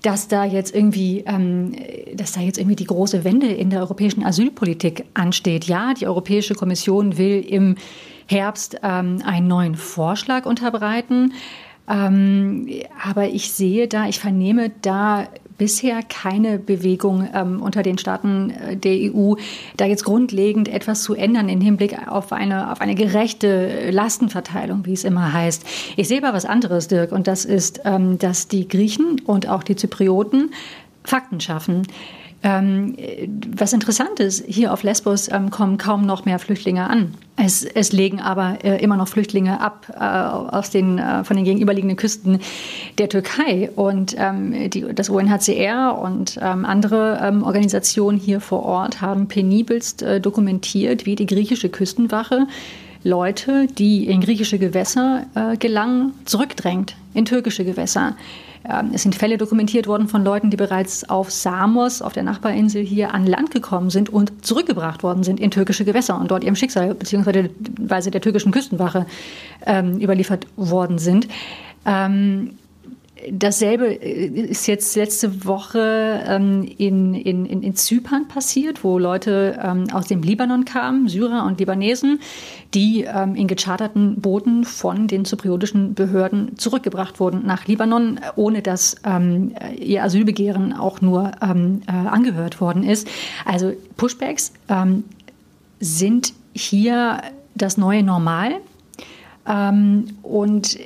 dass 0.02 0.28
da 0.28 0.44
jetzt 0.44 0.74
irgendwie, 0.74 1.24
ähm, 1.26 1.74
dass 2.14 2.32
da 2.32 2.40
jetzt 2.40 2.58
irgendwie 2.58 2.76
die 2.76 2.84
große 2.84 3.24
Wende 3.24 3.48
in 3.48 3.70
der 3.70 3.80
europäischen 3.80 4.24
Asylpolitik 4.24 5.04
ansteht. 5.14 5.64
Ja, 5.64 5.94
die 5.94 6.06
Europäische 6.06 6.54
Kommission 6.54 7.18
will 7.18 7.40
im 7.40 7.76
Herbst 8.26 8.78
ähm, 8.82 9.22
einen 9.24 9.48
neuen 9.48 9.74
Vorschlag 9.74 10.46
unterbreiten. 10.46 11.32
Ähm, 11.88 12.68
aber 13.02 13.28
ich 13.28 13.52
sehe 13.52 13.88
da, 13.88 14.06
ich 14.08 14.18
vernehme 14.20 14.70
da 14.82 15.26
bisher 15.58 16.02
keine 16.02 16.58
Bewegung 16.58 17.28
ähm, 17.34 17.60
unter 17.60 17.82
den 17.82 17.98
Staaten 17.98 18.50
äh, 18.50 18.76
der 18.76 19.12
EU, 19.12 19.34
da 19.76 19.84
jetzt 19.84 20.04
grundlegend 20.04 20.68
etwas 20.68 21.02
zu 21.02 21.14
ändern 21.14 21.48
im 21.48 21.60
Hinblick 21.60 22.08
auf 22.08 22.32
eine, 22.32 22.72
auf 22.72 22.80
eine 22.80 22.94
gerechte 22.94 23.90
Lastenverteilung, 23.90 24.86
wie 24.86 24.92
es 24.92 25.04
immer 25.04 25.32
heißt. 25.32 25.64
Ich 25.96 26.08
sehe 26.08 26.22
aber 26.22 26.34
was 26.34 26.44
anderes, 26.44 26.88
Dirk, 26.88 27.12
und 27.12 27.26
das 27.26 27.44
ist, 27.44 27.80
ähm, 27.84 28.18
dass 28.18 28.48
die 28.48 28.68
Griechen 28.68 29.20
und 29.26 29.48
auch 29.48 29.62
die 29.62 29.76
Zyprioten 29.76 30.52
Fakten 31.04 31.40
schaffen. 31.40 31.86
Ähm, 32.40 32.96
was 33.56 33.72
interessant 33.72 34.20
ist, 34.20 34.44
hier 34.46 34.72
auf 34.72 34.84
Lesbos 34.84 35.28
ähm, 35.30 35.50
kommen 35.50 35.76
kaum 35.76 36.06
noch 36.06 36.24
mehr 36.24 36.38
Flüchtlinge 36.38 36.88
an. 36.88 37.14
Es, 37.36 37.64
es 37.64 37.92
legen 37.92 38.20
aber 38.20 38.58
äh, 38.64 38.80
immer 38.82 38.96
noch 38.96 39.08
Flüchtlinge 39.08 39.60
ab 39.60 39.86
äh, 39.92 40.04
aus 40.04 40.70
den, 40.70 40.98
äh, 40.98 41.24
von 41.24 41.36
den 41.36 41.44
gegenüberliegenden 41.44 41.96
Küsten 41.96 42.38
der 42.98 43.08
Türkei. 43.08 43.70
Und 43.74 44.14
ähm, 44.18 44.70
die, 44.70 44.86
das 44.94 45.08
UNHCR 45.08 45.98
und 46.00 46.38
ähm, 46.40 46.64
andere 46.64 47.18
ähm, 47.20 47.42
Organisationen 47.42 48.18
hier 48.18 48.40
vor 48.40 48.62
Ort 48.62 49.00
haben 49.00 49.26
penibelst 49.26 50.02
äh, 50.02 50.20
dokumentiert, 50.20 51.06
wie 51.06 51.16
die 51.16 51.26
griechische 51.26 51.68
Küstenwache 51.68 52.46
Leute, 53.02 53.66
die 53.66 54.06
in 54.06 54.20
griechische 54.20 54.58
Gewässer 54.58 55.26
äh, 55.34 55.56
gelangen, 55.56 56.12
zurückdrängt 56.24 56.96
in 57.14 57.24
türkische 57.24 57.64
Gewässer. 57.64 58.14
Ähm, 58.64 58.90
es 58.92 59.02
sind 59.02 59.14
Fälle 59.14 59.38
dokumentiert 59.38 59.86
worden 59.86 60.08
von 60.08 60.24
Leuten, 60.24 60.50
die 60.50 60.56
bereits 60.56 61.08
auf 61.08 61.30
Samos, 61.30 62.02
auf 62.02 62.12
der 62.12 62.22
Nachbarinsel 62.22 62.84
hier, 62.84 63.14
an 63.14 63.26
Land 63.26 63.50
gekommen 63.50 63.90
sind 63.90 64.08
und 64.08 64.44
zurückgebracht 64.44 65.02
worden 65.02 65.22
sind 65.22 65.40
in 65.40 65.50
türkische 65.50 65.84
Gewässer 65.84 66.18
und 66.18 66.30
dort 66.30 66.44
ihrem 66.44 66.56
Schicksal 66.56 66.94
bzw. 66.94 68.10
der 68.10 68.20
türkischen 68.20 68.52
Küstenwache 68.52 69.06
ähm, 69.66 70.00
überliefert 70.00 70.46
worden 70.56 70.98
sind. 70.98 71.28
Ähm, 71.86 72.58
Dasselbe 73.30 73.86
äh, 73.86 74.26
ist 74.26 74.66
jetzt 74.66 74.94
letzte 74.96 75.44
Woche 75.44 76.22
ähm, 76.26 76.68
in, 76.78 77.14
in, 77.14 77.46
in 77.46 77.74
Zypern 77.74 78.28
passiert, 78.28 78.84
wo 78.84 78.98
Leute 78.98 79.58
ähm, 79.62 79.86
aus 79.92 80.06
dem 80.06 80.22
Libanon 80.22 80.64
kamen, 80.64 81.08
Syrer 81.08 81.44
und 81.44 81.58
Libanesen, 81.58 82.20
die 82.74 83.04
ähm, 83.04 83.34
in 83.34 83.48
gecharterten 83.48 84.20
Booten 84.20 84.64
von 84.64 85.08
den 85.08 85.24
zypriotischen 85.24 85.94
Behörden 85.94 86.56
zurückgebracht 86.58 87.18
wurden 87.20 87.44
nach 87.46 87.66
Libanon, 87.66 88.20
ohne 88.36 88.62
dass 88.62 88.96
ähm, 89.04 89.54
ihr 89.78 90.04
Asylbegehren 90.04 90.72
auch 90.72 91.00
nur 91.00 91.32
ähm, 91.42 91.82
äh, 91.86 91.92
angehört 91.92 92.60
worden 92.60 92.84
ist. 92.84 93.08
Also 93.44 93.72
Pushbacks 93.96 94.52
ähm, 94.68 95.04
sind 95.80 96.34
hier 96.54 97.22
das 97.54 97.76
neue 97.76 98.02
Normal. 98.02 98.60
Ähm, 99.48 100.04
und 100.22 100.78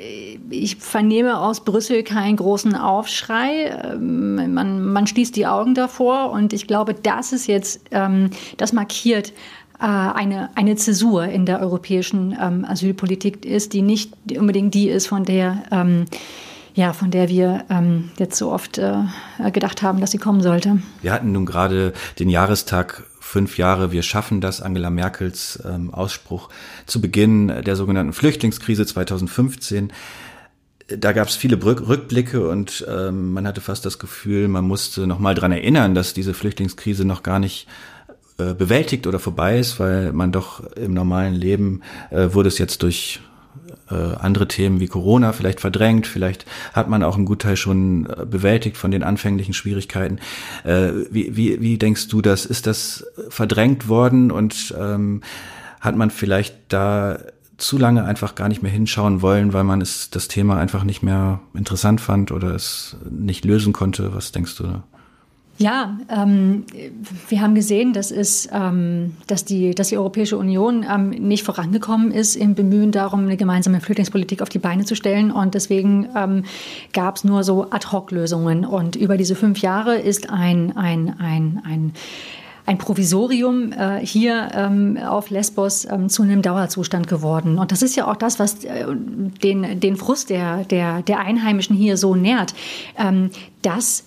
ich 0.50 0.76
vernehme 0.76 1.40
aus 1.40 1.64
Brüssel 1.64 2.04
keinen 2.04 2.37
großen 2.37 2.75
Aufschrei. 2.76 3.76
Ähm, 3.92 4.54
man, 4.54 4.85
man 4.85 5.07
schließt 5.07 5.35
die 5.35 5.47
Augen 5.47 5.75
davor 5.75 6.31
und 6.31 6.52
ich 6.52 6.66
glaube, 6.66 6.95
das 6.95 7.33
ist 7.33 7.49
jetzt, 7.49 7.81
ähm, 7.90 8.31
das 8.59 8.73
markiert 8.73 9.33
äh, 9.81 9.85
eine, 9.85 10.50
eine 10.54 10.76
Zäsur 10.76 11.25
in 11.25 11.45
der 11.45 11.61
europäischen 11.61 12.37
Asylpolitik 12.38 13.45
ist, 13.45 13.73
die 13.73 13.83
nicht 13.83 14.12
unbedingt 14.38 14.75
die 14.75 14.88
ist, 14.88 15.09
von 15.09 15.25
der, 15.25 15.64
ja, 16.75 16.92
von 16.92 17.11
der 17.11 17.28
wir 17.28 17.64
jetzt 18.19 18.38
so 18.38 18.52
oft 18.52 18.78
äh, 18.78 18.95
gedacht 19.52 19.83
haben, 19.83 20.00
dass 20.00 20.12
sie 20.12 20.19
kommen 20.19 20.40
sollte. 20.40 20.81
Wir 21.02 21.12
hatten 21.12 21.33
nun 21.33 21.47
gerade 21.47 21.92
den 22.19 22.28
Jahrestag 22.28 23.04
fünf 23.22 23.56
Jahre, 23.56 23.92
wir 23.92 24.02
schaffen 24.02 24.40
das, 24.40 24.60
Angela 24.60 24.90
Merkels 24.90 25.62
ähm, 25.64 25.94
Ausspruch 25.94 26.48
zu 26.86 27.00
Beginn 27.00 27.48
der 27.48 27.76
sogenannten 27.76 28.12
Flüchtlingskrise 28.12 28.84
2015 28.84 29.92
da 30.88 31.12
gab 31.12 31.28
es 31.28 31.36
viele 31.36 31.62
Rückblicke 31.64 32.46
und 32.48 32.84
ähm, 32.88 33.32
man 33.32 33.46
hatte 33.46 33.60
fast 33.60 33.86
das 33.86 33.98
Gefühl, 33.98 34.48
man 34.48 34.66
musste 34.66 35.06
noch 35.06 35.18
mal 35.18 35.34
dran 35.34 35.52
erinnern, 35.52 35.94
dass 35.94 36.12
diese 36.12 36.35
Flüchtlingskrise 36.35 37.04
noch 37.04 37.22
gar 37.22 37.38
nicht 37.38 37.66
äh, 38.38 38.54
bewältigt 38.54 39.06
oder 39.06 39.18
vorbei 39.18 39.58
ist, 39.58 39.78
weil 39.78 40.12
man 40.12 40.32
doch 40.32 40.64
im 40.72 40.94
normalen 40.94 41.35
Leben 41.35 41.82
äh, 42.11 42.28
wurde 42.32 42.48
es 42.48 42.58
jetzt 42.58 42.82
durch 42.82 43.20
äh, 43.92 44.16
andere 44.16 44.48
Themen 44.48 44.81
wie 44.81 44.88
Corona 44.88 45.33
vielleicht 45.33 45.61
verdrängt, 45.61 46.07
vielleicht 46.07 46.46
hat 46.72 46.88
man 46.88 47.02
auch 47.02 47.16
einen 47.16 47.26
Gutteil 47.26 47.57
schon 47.57 48.07
äh, 48.07 48.24
bewältigt 48.24 48.76
von 48.76 48.90
den 48.90 49.02
anfänglichen 49.02 49.55
Schwierigkeiten. 49.55 50.18
Äh, 50.64 50.90
wie, 51.11 51.37
wie, 51.37 51.61
wie 51.61 51.78
denkst 51.78 52.09
du 52.09 52.22
das? 52.22 52.46
Ist 52.46 52.66
das 52.66 53.07
verdrängt 53.28 53.88
worden 53.88 54.31
und 54.31 54.74
ähm, 54.78 55.22
hat 55.81 55.96
man 55.96 56.11
vielleicht 56.11 56.55
da 56.68 57.18
zu 57.59 57.78
lange 57.78 58.05
einfach 58.05 58.35
gar 58.35 58.48
nicht 58.48 58.62
mehr 58.62 58.72
hinschauen 58.72 59.22
wollen, 59.22 59.52
weil 59.52 59.64
man 59.64 59.81
es 59.81 60.11
das 60.11 60.28
Thema 60.28 60.59
einfach 60.59 60.85
nicht 60.85 61.02
mehr 61.02 61.40
interessant 61.55 62.00
fand 62.00 62.33
oder 62.33 62.55
es 62.55 62.96
nicht 63.09 63.44
lösen 63.44 63.72
konnte? 63.72 64.14
Was 64.14 64.33
denkst 64.33 64.57
du 64.57 64.64
da? 64.64 64.85
Ja, 65.58 65.98
ähm, 66.08 66.64
wir 67.28 67.40
haben 67.40 67.54
gesehen, 67.54 67.92
dass, 67.92 68.10
es, 68.10 68.48
ähm, 68.52 69.16
dass, 69.26 69.44
die, 69.44 69.74
dass 69.74 69.88
die 69.88 69.98
Europäische 69.98 70.38
Union 70.38 70.84
ähm, 70.90 71.10
nicht 71.10 71.44
vorangekommen 71.44 72.10
ist 72.10 72.36
im 72.36 72.54
Bemühen 72.54 72.90
darum, 72.90 73.20
eine 73.20 73.36
gemeinsame 73.36 73.80
Flüchtlingspolitik 73.80 74.42
auf 74.42 74.48
die 74.48 74.58
Beine 74.58 74.84
zu 74.84 74.96
stellen. 74.96 75.30
Und 75.30 75.54
deswegen 75.54 76.08
ähm, 76.16 76.44
gab 76.92 77.16
es 77.16 77.24
nur 77.24 77.44
so 77.44 77.70
Ad-Hoc-Lösungen. 77.70 78.64
Und 78.64 78.96
über 78.96 79.16
diese 79.16 79.34
fünf 79.34 79.58
Jahre 79.58 79.96
ist 79.96 80.30
ein, 80.30 80.76
ein, 80.76 81.14
ein, 81.20 81.62
ein 81.64 81.92
ein 82.64 82.78
Provisorium 82.78 83.72
äh, 83.72 83.98
hier 84.06 84.50
ähm, 84.54 84.96
auf 84.96 85.30
Lesbos 85.30 85.84
ähm, 85.84 86.08
zu 86.08 86.22
einem 86.22 86.42
Dauerzustand 86.42 87.08
geworden. 87.08 87.58
Und 87.58 87.72
das 87.72 87.82
ist 87.82 87.96
ja 87.96 88.08
auch 88.08 88.14
das, 88.14 88.38
was 88.38 88.64
äh, 88.64 88.86
den, 89.42 89.80
den 89.80 89.96
Frust 89.96 90.30
der, 90.30 90.64
der, 90.64 91.02
der 91.02 91.18
Einheimischen 91.18 91.74
hier 91.74 91.96
so 91.96 92.14
nährt, 92.14 92.54
ähm, 92.96 93.30
dass 93.62 94.04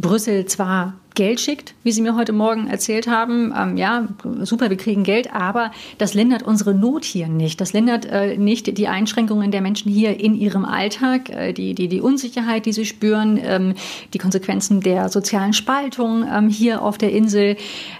Brüssel 0.00 0.46
zwar 0.46 0.94
Geld 1.14 1.40
schickt, 1.40 1.74
wie 1.82 1.90
Sie 1.90 2.00
mir 2.00 2.14
heute 2.14 2.32
Morgen 2.32 2.68
erzählt 2.68 3.08
haben. 3.08 3.52
Ähm, 3.56 3.76
ja, 3.76 4.08
super, 4.42 4.70
wir 4.70 4.76
kriegen 4.76 5.02
Geld, 5.02 5.34
aber 5.34 5.72
das 5.98 6.14
lindert 6.14 6.42
unsere 6.42 6.74
Not 6.74 7.04
hier 7.04 7.28
nicht. 7.28 7.60
Das 7.60 7.72
lindert 7.72 8.06
äh, 8.06 8.36
nicht 8.36 8.78
die 8.78 8.88
Einschränkungen 8.88 9.50
der 9.50 9.60
Menschen 9.60 9.90
hier 9.90 10.20
in 10.20 10.34
ihrem 10.34 10.64
Alltag, 10.64 11.30
äh, 11.30 11.52
die, 11.52 11.74
die, 11.74 11.88
die 11.88 12.00
Unsicherheit, 12.00 12.66
die 12.66 12.72
sie 12.72 12.84
spüren, 12.84 13.38
ähm, 13.42 13.74
die 14.14 14.18
Konsequenzen 14.18 14.80
der 14.80 15.08
sozialen 15.08 15.52
Spaltung 15.52 16.24
ähm, 16.32 16.48
hier 16.48 16.82
auf 16.82 16.98
der 16.98 17.12
Insel. 17.12 17.56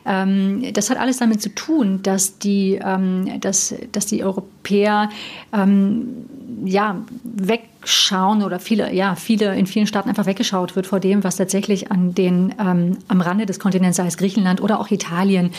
Ähm, 0.07 0.73
das 0.73 0.91
hat 0.91 0.99
alles 0.99 1.19
damit 1.19 1.43
zu 1.43 1.55
tun, 1.55 2.01
dass 2.03 2.39
die, 2.39 2.81
ähm, 2.83 3.41
dass, 3.41 3.75
dass 3.93 4.07
die 4.07 4.23
Europäer 4.23 5.11
ähm, 5.53 6.27
ja, 6.65 7.03
wegschauen 7.25 8.43
oder 8.43 8.59
viele, 8.59 8.93
ja, 8.93 9.15
viele, 9.15 9.55
in 9.57 9.67
vielen 9.67 9.87
Staaten 9.87 10.09
einfach 10.09 10.27
weggeschaut 10.27 10.77
wird 10.77 10.87
vor 10.87 11.01
dem, 11.01 11.25
was 11.25 11.37
tatsächlich 11.37 11.91
an 11.91 12.15
den, 12.15 12.55
ähm, 12.61 12.98
am 13.09 13.21
Rande 13.21 13.47
des 13.47 13.61
Kontinents, 13.61 13.97
sei 13.97 14.07
es 14.07 14.17
Griechenland 14.17 14.61
oder 14.61 14.81
auch 14.81 14.91
Italien, 14.91 15.51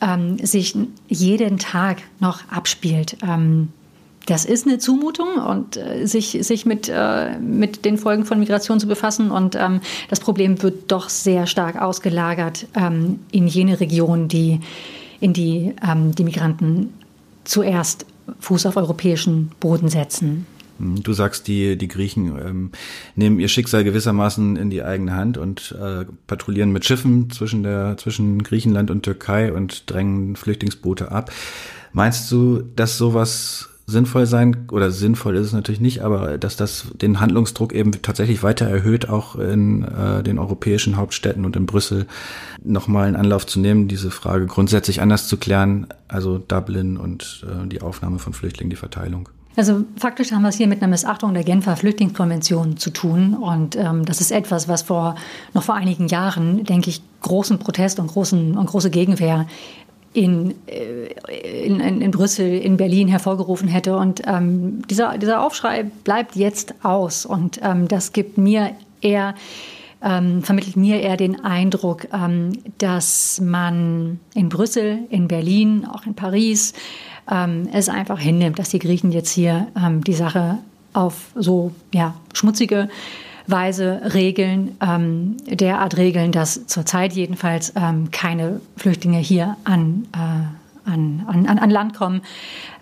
ähm, 0.00 0.38
sich 0.38 0.76
jeden 1.08 1.58
Tag 1.58 1.98
noch 2.18 2.40
abspielt. 2.50 3.16
Ähm, 3.22 3.68
das 4.26 4.44
ist 4.44 4.66
eine 4.66 4.78
Zumutung 4.78 5.36
und 5.36 5.76
äh, 5.76 6.06
sich, 6.06 6.38
sich 6.42 6.66
mit, 6.66 6.88
äh, 6.88 7.38
mit 7.38 7.84
den 7.84 7.98
Folgen 7.98 8.24
von 8.24 8.38
Migration 8.38 8.78
zu 8.78 8.86
befassen. 8.86 9.30
Und 9.30 9.56
ähm, 9.56 9.80
das 10.08 10.20
Problem 10.20 10.62
wird 10.62 10.92
doch 10.92 11.08
sehr 11.08 11.46
stark 11.46 11.80
ausgelagert 11.80 12.66
ähm, 12.74 13.20
in 13.32 13.48
jene 13.48 13.80
Region, 13.80 14.28
die, 14.28 14.60
in 15.20 15.32
die 15.32 15.74
ähm, 15.86 16.14
die 16.14 16.24
Migranten 16.24 16.92
zuerst 17.44 18.06
Fuß 18.38 18.66
auf 18.66 18.76
europäischen 18.76 19.50
Boden 19.58 19.88
setzen. 19.88 20.46
Hm, 20.80 21.02
du 21.02 21.12
sagst, 21.12 21.46
die, 21.46 21.76
die 21.76 21.88
Griechen 21.88 22.36
ähm, 22.38 22.70
nehmen 23.14 23.38
ihr 23.38 23.48
Schicksal 23.48 23.84
gewissermaßen 23.84 24.56
in 24.56 24.70
die 24.70 24.82
eigene 24.82 25.14
Hand 25.14 25.38
und 25.38 25.76
äh, 25.80 26.06
patrouillieren 26.26 26.72
mit 26.72 26.84
Schiffen 26.84 27.30
zwischen, 27.30 27.62
der, 27.62 27.96
zwischen 27.98 28.42
Griechenland 28.42 28.90
und 28.90 29.02
Türkei 29.02 29.52
und 29.52 29.90
drängen 29.90 30.36
Flüchtlingsboote 30.36 31.12
ab. 31.12 31.30
Meinst 31.92 32.30
du, 32.32 32.62
dass 32.76 32.96
sowas 32.98 33.68
sinnvoll 33.86 34.26
sein 34.26 34.68
oder 34.70 34.92
sinnvoll 34.92 35.36
ist 35.36 35.46
es 35.46 35.52
natürlich 35.52 35.80
nicht, 35.80 36.02
aber 36.02 36.38
dass 36.38 36.56
das 36.56 36.86
den 36.94 37.18
Handlungsdruck 37.18 37.72
eben 37.72 37.90
tatsächlich 38.02 38.44
weiter 38.44 38.66
erhöht, 38.66 39.08
auch 39.08 39.34
in 39.34 39.82
äh, 39.82 40.22
den 40.22 40.38
europäischen 40.38 40.96
Hauptstädten 40.96 41.44
und 41.44 41.56
in 41.56 41.66
Brüssel 41.66 42.06
nochmal 42.62 43.08
einen 43.08 43.16
Anlauf 43.16 43.46
zu 43.46 43.58
nehmen, 43.58 43.88
diese 43.88 44.12
Frage 44.12 44.46
grundsätzlich 44.46 45.02
anders 45.02 45.26
zu 45.26 45.38
klären, 45.38 45.88
also 46.06 46.38
Dublin 46.38 46.98
und 46.98 47.44
äh, 47.48 47.66
die 47.66 47.82
Aufnahme 47.82 48.20
von 48.20 48.32
Flüchtlingen, 48.32 48.70
die 48.70 48.76
Verteilung. 48.76 49.28
Also 49.56 49.84
faktisch 49.96 50.32
haben 50.32 50.42
wir 50.42 50.48
es 50.48 50.56
hier 50.56 50.68
mit 50.68 50.80
einer 50.80 50.90
Missachtung 50.90 51.34
der 51.34 51.42
Genfer 51.42 51.76
Flüchtlingskonvention 51.76 52.76
zu 52.76 52.90
tun. 52.90 53.34
Und 53.34 53.76
ähm, 53.76 54.04
das 54.04 54.20
ist 54.20 54.30
etwas, 54.30 54.68
was 54.68 54.82
vor 54.82 55.16
noch 55.54 55.64
vor 55.64 55.74
einigen 55.74 56.06
Jahren, 56.06 56.64
denke 56.64 56.90
ich, 56.90 57.02
großen 57.22 57.58
Protest 57.58 57.98
und, 57.98 58.06
großen, 58.06 58.56
und 58.56 58.66
große 58.66 58.90
Gegenwehr 58.90 59.46
in, 60.12 60.54
äh, 60.66 61.66
in, 61.66 61.80
in, 61.80 62.00
in, 62.00 62.10
Brüssel, 62.10 62.58
in 62.58 62.76
Berlin 62.76 63.08
hervorgerufen 63.08 63.68
hätte. 63.68 63.96
Und 63.96 64.22
ähm, 64.26 64.82
dieser, 64.88 65.18
dieser 65.18 65.42
Aufschrei 65.42 65.84
bleibt 66.04 66.36
jetzt 66.36 66.74
aus. 66.84 67.26
Und 67.26 67.60
ähm, 67.62 67.88
das 67.88 68.12
gibt 68.12 68.38
mir 68.38 68.72
eher 69.00 69.34
ähm, 70.02 70.42
vermittelt 70.42 70.76
mir 70.76 71.00
eher 71.00 71.16
den 71.16 71.44
Eindruck, 71.44 72.06
ähm, 72.12 72.52
dass 72.78 73.40
man 73.40 74.18
in 74.34 74.48
Brüssel, 74.48 75.00
in 75.10 75.28
Berlin, 75.28 75.84
auch 75.84 76.06
in 76.06 76.14
Paris 76.14 76.72
ähm, 77.30 77.68
es 77.72 77.88
einfach 77.88 78.18
hinnimmt, 78.18 78.58
dass 78.58 78.70
die 78.70 78.78
Griechen 78.78 79.12
jetzt 79.12 79.30
hier 79.30 79.68
ähm, 79.76 80.02
die 80.04 80.14
Sache 80.14 80.58
auf 80.92 81.30
so 81.34 81.72
ja, 81.92 82.14
schmutzige 82.32 82.88
Weise 83.46 84.00
regeln, 84.14 84.76
ähm, 84.80 85.36
derart 85.46 85.96
regeln, 85.96 86.32
dass 86.32 86.66
zurzeit 86.66 87.12
jedenfalls 87.12 87.72
ähm, 87.76 88.10
keine 88.10 88.60
Flüchtlinge 88.76 89.18
hier 89.18 89.56
an 89.64 90.06
äh, 90.12 90.59
an, 90.90 91.46
an, 91.46 91.58
an 91.58 91.70
Land 91.70 91.94
kommen. 91.94 92.22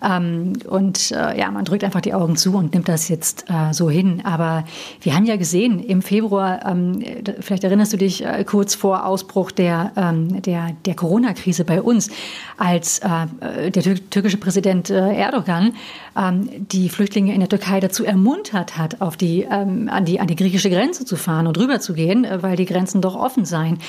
Ähm, 0.03 0.53
und 0.67 1.11
äh, 1.11 1.37
ja, 1.37 1.51
man 1.51 1.65
drückt 1.65 1.83
einfach 1.83 2.01
die 2.01 2.13
Augen 2.13 2.35
zu 2.35 2.55
und 2.55 2.73
nimmt 2.73 2.87
das 2.87 3.09
jetzt 3.09 3.45
äh, 3.49 3.73
so 3.73 3.89
hin. 3.89 4.21
Aber 4.23 4.63
wir 5.01 5.15
haben 5.15 5.25
ja 5.25 5.35
gesehen, 5.35 5.79
im 5.79 6.01
Februar, 6.01 6.65
ähm, 6.65 7.03
vielleicht 7.39 7.63
erinnerst 7.63 7.93
du 7.93 7.97
dich 7.97 8.25
äh, 8.25 8.43
kurz 8.43 8.75
vor 8.75 9.05
Ausbruch 9.05 9.51
der, 9.51 9.91
ähm, 9.95 10.41
der, 10.41 10.71
der 10.85 10.95
Corona-Krise 10.95 11.65
bei 11.65 11.81
uns, 11.81 12.09
als 12.57 12.99
äh, 12.99 13.71
der 13.71 13.83
türkische 14.09 14.37
Präsident 14.37 14.89
äh, 14.89 15.13
Erdogan 15.13 15.73
ähm, 16.17 16.49
die 16.71 16.89
Flüchtlinge 16.89 17.33
in 17.33 17.39
der 17.39 17.49
Türkei 17.49 17.79
dazu 17.79 18.05
ermuntert 18.05 18.77
hat, 18.77 19.01
auf 19.01 19.17
die, 19.17 19.47
ähm, 19.49 19.89
an, 19.91 20.05
die, 20.05 20.19
an 20.19 20.27
die 20.27 20.35
griechische 20.35 20.69
Grenze 20.69 21.05
zu 21.05 21.15
fahren 21.15 21.47
und 21.47 21.57
rüber 21.57 21.79
zu 21.79 21.93
äh, 22.25 22.41
weil 22.41 22.55
die 22.55 22.65
Grenzen 22.65 23.01
doch 23.01 23.15
offen 23.15 23.45
seien. 23.45 23.79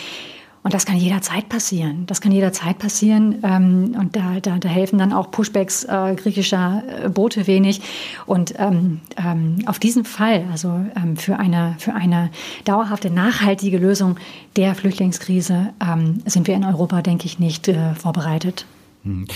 Und 0.62 0.74
das 0.74 0.84
kann 0.84 0.96
jederzeit 0.96 1.48
passieren. 1.48 2.04
Das 2.06 2.20
kann 2.20 2.32
jederzeit 2.32 2.78
passieren. 2.78 3.38
Ähm, 3.42 3.96
und 3.98 4.14
da, 4.14 4.40
da, 4.40 4.58
da 4.58 4.68
helfen 4.68 4.98
dann 4.98 5.12
auch 5.12 5.30
Pushbacks 5.30 5.84
äh, 5.84 6.14
griechischer 6.16 6.82
äh, 7.04 7.08
Boote 7.08 7.46
wenig. 7.46 7.80
Und 8.26 8.54
ähm, 8.58 9.00
ähm, 9.16 9.62
auf 9.64 9.78
diesen 9.78 10.04
Fall, 10.04 10.44
also 10.52 10.68
ähm, 10.96 11.16
für, 11.16 11.38
eine, 11.38 11.76
für 11.78 11.94
eine 11.94 12.30
dauerhafte, 12.64 13.10
nachhaltige 13.10 13.78
Lösung 13.78 14.18
der 14.56 14.74
Flüchtlingskrise, 14.74 15.72
ähm, 15.80 16.22
sind 16.26 16.46
wir 16.46 16.54
in 16.54 16.64
Europa, 16.64 17.00
denke 17.00 17.24
ich, 17.24 17.38
nicht 17.38 17.68
äh, 17.68 17.94
vorbereitet. 17.94 18.66
Hm. 19.04 19.26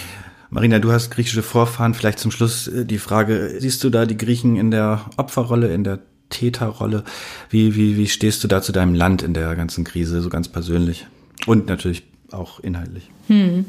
Marina, 0.50 0.78
du 0.78 0.92
hast 0.92 1.10
griechische 1.10 1.42
Vorfahren. 1.42 1.94
Vielleicht 1.94 2.18
zum 2.18 2.32
Schluss 2.32 2.68
äh, 2.68 2.84
die 2.84 2.98
Frage, 2.98 3.56
siehst 3.58 3.82
du 3.82 3.88
da 3.88 4.04
die 4.04 4.18
Griechen 4.18 4.56
in 4.56 4.70
der 4.70 5.06
Opferrolle, 5.16 5.72
in 5.72 5.84
der 5.84 6.00
Täterrolle? 6.28 7.02
Wie, 7.48 7.74
wie, 7.76 7.96
wie 7.96 8.08
stehst 8.08 8.44
du 8.44 8.48
da 8.48 8.60
zu 8.60 8.72
deinem 8.72 8.94
Land 8.94 9.22
in 9.22 9.32
der 9.32 9.56
ganzen 9.56 9.84
Krise, 9.84 10.20
so 10.20 10.28
ganz 10.28 10.48
persönlich? 10.48 11.06
Und 11.46 11.66
natürlich 11.66 12.02
auch 12.30 12.61
inhaltlich. 12.61 13.11
Hm. 13.28 13.66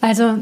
Also 0.00 0.38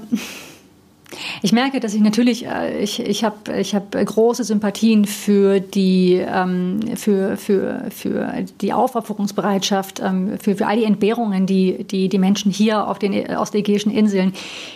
ich 1.43 1.53
merke, 1.53 1.81
dass 1.81 1.95
ich 1.95 2.01
natürlich, 2.01 2.47
äh, 2.47 2.83
ich, 2.83 3.01
ich 3.01 3.25
habe 3.25 3.59
ich 3.59 3.75
hab 3.75 3.93
große 3.93 4.45
Sympathien 4.45 5.05
für 5.05 5.61
die, 5.61 6.15
ähm, 6.15 6.81
für, 6.97 7.37
für, 7.37 7.87
für 7.91 8.45
die 8.61 8.73
Aufopferungsbereitschaft, 8.73 10.01
ähm, 10.01 10.39
für, 10.39 10.57
für 10.57 10.67
all 10.67 10.77
die 10.77 10.85
Entbehrungen, 10.85 11.47
die, 11.47 11.85
die 11.85 12.09
die 12.09 12.19
Menschen 12.19 12.51
hier 12.51 12.87
auf 12.87 12.99
den 12.99 13.35
ostegäischen 13.37 13.91
Inseln 13.93 14.33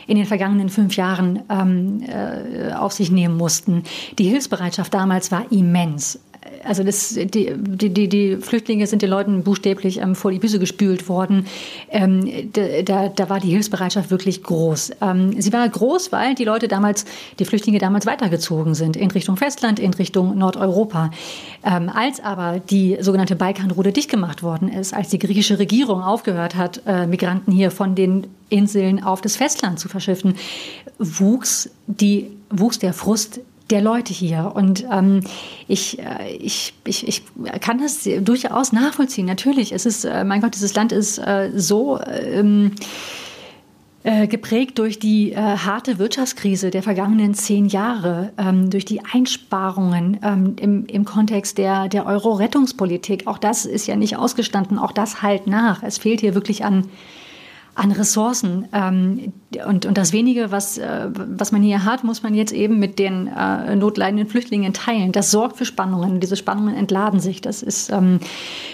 in 0.06 0.16
den 0.16 0.26
vergangenen 0.26 0.68
fünf 0.68 0.96
Jahren 0.96 1.40
ähm, 1.50 2.02
äh, 2.06 2.72
auf 2.72 2.92
sich 2.92 3.10
nehmen 3.10 3.36
mussten. 3.36 3.84
Die 4.18 4.24
Hilfsbereitschaft 4.24 4.92
damals 4.94 5.30
war 5.30 5.50
immens 5.50 6.18
also 6.64 6.84
das, 6.84 7.14
die, 7.14 7.52
die, 7.56 8.08
die 8.08 8.36
Flüchtlinge 8.36 8.86
sind 8.86 9.02
den 9.02 9.10
Leuten 9.10 9.42
buchstäblich 9.42 9.98
ähm, 9.98 10.14
vor 10.14 10.30
die 10.30 10.40
Füße 10.40 10.58
gespült 10.58 11.08
worden. 11.08 11.46
Ähm, 11.90 12.50
da, 12.52 13.08
da 13.08 13.28
war 13.28 13.40
die 13.40 13.50
Hilfsbereitschaft 13.50 14.10
wirklich 14.10 14.42
groß. 14.42 14.92
Ähm, 15.00 15.40
sie 15.40 15.52
war 15.52 15.68
groß, 15.68 16.12
weil 16.12 16.34
die 16.34 16.44
Leute 16.44 16.68
damals, 16.68 17.04
die 17.38 17.44
Flüchtlinge 17.44 17.78
damals 17.78 18.06
weitergezogen 18.06 18.74
sind 18.74 18.96
in 18.96 19.10
Richtung 19.10 19.36
Festland, 19.36 19.78
in 19.78 19.94
Richtung 19.94 20.36
Nordeuropa. 20.36 21.10
Ähm, 21.64 21.88
als 21.88 22.20
aber 22.20 22.60
die 22.60 22.98
sogenannte 23.00 23.36
Balkanroute 23.36 23.92
dicht 23.92 24.10
gemacht 24.10 24.42
worden 24.42 24.68
ist, 24.68 24.94
als 24.94 25.08
die 25.08 25.18
griechische 25.18 25.58
Regierung 25.58 26.02
aufgehört 26.02 26.56
hat, 26.56 26.82
äh, 26.86 27.06
Migranten 27.06 27.52
hier 27.52 27.70
von 27.70 27.94
den 27.94 28.26
Inseln 28.48 29.02
auf 29.02 29.20
das 29.20 29.36
Festland 29.36 29.78
zu 29.78 29.88
verschiffen, 29.88 30.34
wuchs 30.98 31.70
die 31.86 32.30
wuchs 32.50 32.78
der 32.78 32.92
Frust 32.92 33.40
der 33.72 33.82
Leute 33.82 34.12
hier. 34.12 34.52
Und 34.54 34.84
ähm, 34.92 35.20
ich, 35.66 35.98
äh, 35.98 36.36
ich, 36.36 36.74
ich, 36.84 37.08
ich 37.08 37.22
kann 37.60 37.78
das 37.78 38.08
durchaus 38.20 38.72
nachvollziehen. 38.72 39.26
Natürlich, 39.26 39.72
es 39.72 39.86
ist, 39.86 40.04
äh, 40.04 40.24
mein 40.24 40.40
Gott, 40.40 40.54
dieses 40.54 40.74
Land 40.74 40.92
ist 40.92 41.18
äh, 41.18 41.50
so 41.56 41.98
ähm, 42.00 42.72
äh, 44.04 44.26
geprägt 44.26 44.78
durch 44.78 44.98
die 44.98 45.32
äh, 45.32 45.36
harte 45.36 45.98
Wirtschaftskrise 45.98 46.70
der 46.70 46.82
vergangenen 46.82 47.34
zehn 47.34 47.66
Jahre, 47.66 48.32
ähm, 48.36 48.68
durch 48.68 48.84
die 48.84 49.00
Einsparungen 49.04 50.18
ähm, 50.22 50.56
im, 50.60 50.86
im 50.86 51.04
Kontext 51.04 51.56
der, 51.56 51.88
der 51.88 52.06
Euro-Rettungspolitik. 52.06 53.26
Auch 53.26 53.38
das 53.38 53.64
ist 53.64 53.86
ja 53.86 53.96
nicht 53.96 54.16
ausgestanden, 54.16 54.78
auch 54.78 54.92
das 54.92 55.22
halt 55.22 55.46
nach. 55.46 55.82
Es 55.82 55.98
fehlt 55.98 56.20
hier 56.20 56.34
wirklich 56.34 56.64
an 56.64 56.88
an 57.74 57.90
Ressourcen. 57.90 58.68
Ähm, 58.72 59.32
und, 59.66 59.86
und 59.86 59.98
das 59.98 60.12
wenige, 60.12 60.50
was, 60.50 60.78
äh, 60.78 61.08
was 61.12 61.52
man 61.52 61.62
hier 61.62 61.84
hat, 61.84 62.04
muss 62.04 62.22
man 62.22 62.34
jetzt 62.34 62.52
eben 62.52 62.78
mit 62.78 62.98
den 62.98 63.28
äh, 63.28 63.76
notleidenden 63.76 64.26
Flüchtlingen 64.28 64.72
teilen. 64.72 65.12
Das 65.12 65.30
sorgt 65.30 65.56
für 65.56 65.64
Spannungen. 65.64 66.20
Diese 66.20 66.36
Spannungen 66.36 66.74
entladen 66.74 67.20
sich. 67.20 67.40
Das 67.40 67.62
ist, 67.62 67.90
ähm, 67.90 68.20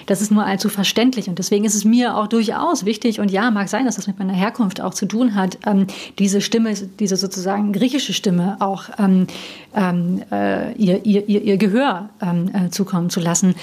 das 0.06 0.20
ist 0.20 0.32
nur 0.32 0.44
allzu 0.44 0.68
verständlich. 0.68 1.28
Und 1.28 1.38
deswegen 1.38 1.64
ist 1.64 1.74
es 1.74 1.84
mir 1.84 2.16
auch 2.16 2.26
durchaus 2.26 2.84
wichtig, 2.84 3.20
und 3.20 3.30
ja, 3.30 3.50
mag 3.50 3.68
sein, 3.68 3.84
dass 3.84 3.96
das 3.96 4.06
mit 4.08 4.18
meiner 4.18 4.32
Herkunft 4.32 4.80
auch 4.80 4.94
zu 4.94 5.06
tun 5.06 5.34
hat, 5.34 5.58
ähm, 5.66 5.86
diese 6.18 6.40
Stimme, 6.40 6.74
diese 6.74 7.16
sozusagen 7.16 7.72
griechische 7.72 8.12
Stimme 8.12 8.56
auch 8.60 8.84
ähm, 8.98 9.26
ähm, 9.74 10.22
äh, 10.32 10.72
ihr, 10.72 11.04
ihr, 11.04 11.28
ihr, 11.28 11.42
ihr 11.42 11.56
Gehör 11.56 12.10
ähm, 12.20 12.50
äh, 12.52 12.70
zukommen 12.70 13.10
zu 13.10 13.20
lassen. 13.20 13.54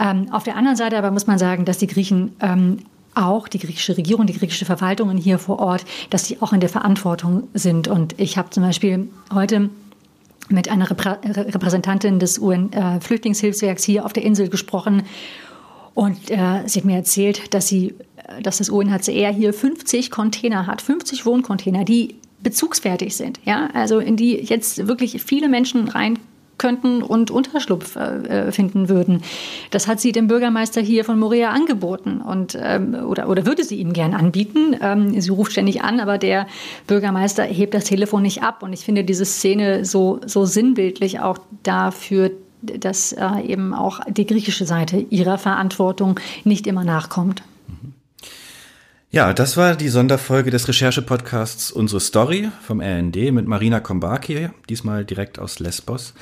Ähm, 0.00 0.32
auf 0.32 0.42
der 0.42 0.56
anderen 0.56 0.76
Seite 0.76 0.98
aber 0.98 1.10
muss 1.10 1.26
man 1.26 1.38
sagen, 1.38 1.64
dass 1.64 1.78
die 1.78 1.86
Griechen 1.86 2.32
ähm, 2.40 2.78
auch 3.14 3.48
die 3.48 3.58
griechische 3.58 3.96
Regierung, 3.96 4.26
die 4.26 4.38
griechische 4.38 4.64
Verwaltungen 4.64 5.16
hier 5.16 5.38
vor 5.38 5.58
Ort, 5.58 5.84
dass 6.10 6.26
sie 6.26 6.40
auch 6.40 6.52
in 6.52 6.60
der 6.60 6.68
Verantwortung 6.68 7.48
sind. 7.54 7.88
Und 7.88 8.18
ich 8.18 8.38
habe 8.38 8.50
zum 8.50 8.62
Beispiel 8.62 9.08
heute 9.32 9.70
mit 10.48 10.68
einer 10.68 10.90
Reprä 10.90 11.16
Repräsentantin 11.24 12.18
des 12.18 12.38
UN-Flüchtlingshilfswerks 12.38 13.84
hier 13.84 14.04
auf 14.04 14.12
der 14.12 14.24
Insel 14.24 14.48
gesprochen. 14.48 15.02
Und 15.94 16.30
äh, 16.30 16.62
sie 16.66 16.80
hat 16.80 16.84
mir 16.84 16.96
erzählt, 16.96 17.52
dass, 17.54 17.68
sie, 17.68 17.94
dass 18.42 18.58
das 18.58 18.68
UNHCR 18.68 19.32
hier 19.32 19.52
50 19.52 20.10
Container 20.10 20.66
hat, 20.66 20.82
50 20.82 21.26
Wohncontainer, 21.26 21.84
die 21.84 22.16
bezugsfertig 22.42 23.16
sind, 23.16 23.38
ja, 23.44 23.68
also 23.74 23.98
in 23.98 24.16
die 24.16 24.34
jetzt 24.36 24.88
wirklich 24.88 25.22
viele 25.22 25.48
Menschen 25.48 25.88
rein 25.88 26.18
könnten 26.60 27.02
und 27.02 27.30
Unterschlupf 27.30 27.96
äh, 27.96 28.48
äh, 28.48 28.52
finden 28.52 28.88
würden. 28.88 29.22
Das 29.70 29.88
hat 29.88 29.98
sie 29.98 30.12
dem 30.12 30.28
Bürgermeister 30.28 30.82
hier 30.82 31.04
von 31.04 31.18
Morea 31.18 31.50
angeboten 31.50 32.20
und 32.20 32.56
ähm, 32.60 32.94
oder, 32.94 33.28
oder 33.28 33.46
würde 33.46 33.64
sie 33.64 33.76
ihm 33.76 33.94
gern 33.94 34.12
anbieten. 34.12 34.76
Ähm, 34.80 35.18
sie 35.18 35.30
ruft 35.30 35.52
ständig 35.52 35.82
an, 35.82 36.00
aber 36.00 36.18
der 36.18 36.46
Bürgermeister 36.86 37.44
hebt 37.44 37.72
das 37.72 37.84
Telefon 37.84 38.22
nicht 38.22 38.42
ab. 38.42 38.62
Und 38.62 38.74
ich 38.74 38.84
finde 38.84 39.04
diese 39.04 39.24
Szene 39.24 39.86
so, 39.86 40.20
so 40.26 40.44
sinnbildlich 40.44 41.20
auch 41.20 41.38
dafür, 41.62 42.30
dass 42.60 43.12
äh, 43.12 43.40
eben 43.46 43.72
auch 43.72 44.00
die 44.06 44.26
griechische 44.26 44.66
Seite 44.66 44.98
ihrer 44.98 45.38
Verantwortung 45.38 46.20
nicht 46.44 46.66
immer 46.66 46.84
nachkommt. 46.84 47.42
Ja, 49.12 49.32
das 49.32 49.56
war 49.56 49.74
die 49.74 49.88
Sonderfolge 49.88 50.52
des 50.52 50.68
Recherche-Podcasts 50.68 51.72
Unsere 51.72 51.98
Story 51.98 52.48
vom 52.62 52.80
RND 52.80 53.32
mit 53.32 53.44
Marina 53.44 53.80
Kombaki, 53.80 54.50
diesmal 54.68 55.04
direkt 55.04 55.40
aus 55.40 55.58
Lesbos. 55.58 56.14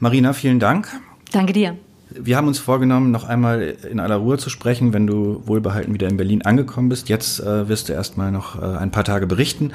Marina, 0.00 0.32
vielen 0.32 0.58
Dank. 0.58 0.88
Danke 1.30 1.52
dir. 1.52 1.76
Wir 2.10 2.36
haben 2.36 2.48
uns 2.48 2.58
vorgenommen, 2.58 3.12
noch 3.12 3.22
einmal 3.22 3.76
in 3.88 4.00
aller 4.00 4.16
Ruhe 4.16 4.38
zu 4.38 4.50
sprechen, 4.50 4.92
wenn 4.92 5.06
du 5.06 5.44
wohlbehalten 5.46 5.94
wieder 5.94 6.08
in 6.08 6.16
Berlin 6.16 6.42
angekommen 6.42 6.88
bist. 6.88 7.08
Jetzt 7.08 7.38
äh, 7.38 7.68
wirst 7.68 7.88
du 7.88 7.92
erstmal 7.92 8.32
noch 8.32 8.60
äh, 8.60 8.64
ein 8.64 8.90
paar 8.90 9.04
Tage 9.04 9.28
berichten 9.28 9.70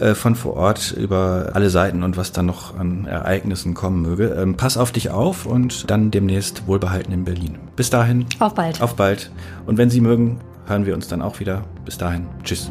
äh, 0.00 0.14
von 0.14 0.36
vor 0.36 0.54
Ort 0.54 0.92
über 0.92 1.50
alle 1.52 1.68
Seiten 1.68 2.02
und 2.02 2.16
was 2.16 2.32
dann 2.32 2.46
noch 2.46 2.78
an 2.78 3.04
Ereignissen 3.04 3.74
kommen 3.74 4.00
möge. 4.00 4.28
Ähm, 4.28 4.56
pass 4.56 4.78
auf 4.78 4.90
dich 4.90 5.10
auf 5.10 5.44
und 5.44 5.90
dann 5.90 6.10
demnächst 6.10 6.66
wohlbehalten 6.66 7.12
in 7.12 7.24
Berlin. 7.24 7.58
Bis 7.76 7.90
dahin. 7.90 8.24
Auf 8.38 8.54
bald. 8.54 8.80
Auf 8.80 8.96
bald. 8.96 9.30
Und 9.66 9.76
wenn 9.76 9.90
Sie 9.90 10.00
mögen, 10.00 10.40
hören 10.66 10.86
wir 10.86 10.94
uns 10.94 11.08
dann 11.08 11.22
auch 11.22 11.40
wieder. 11.40 11.64
Bis 11.84 11.98
dahin. 11.98 12.26
Tschüss. 12.42 12.70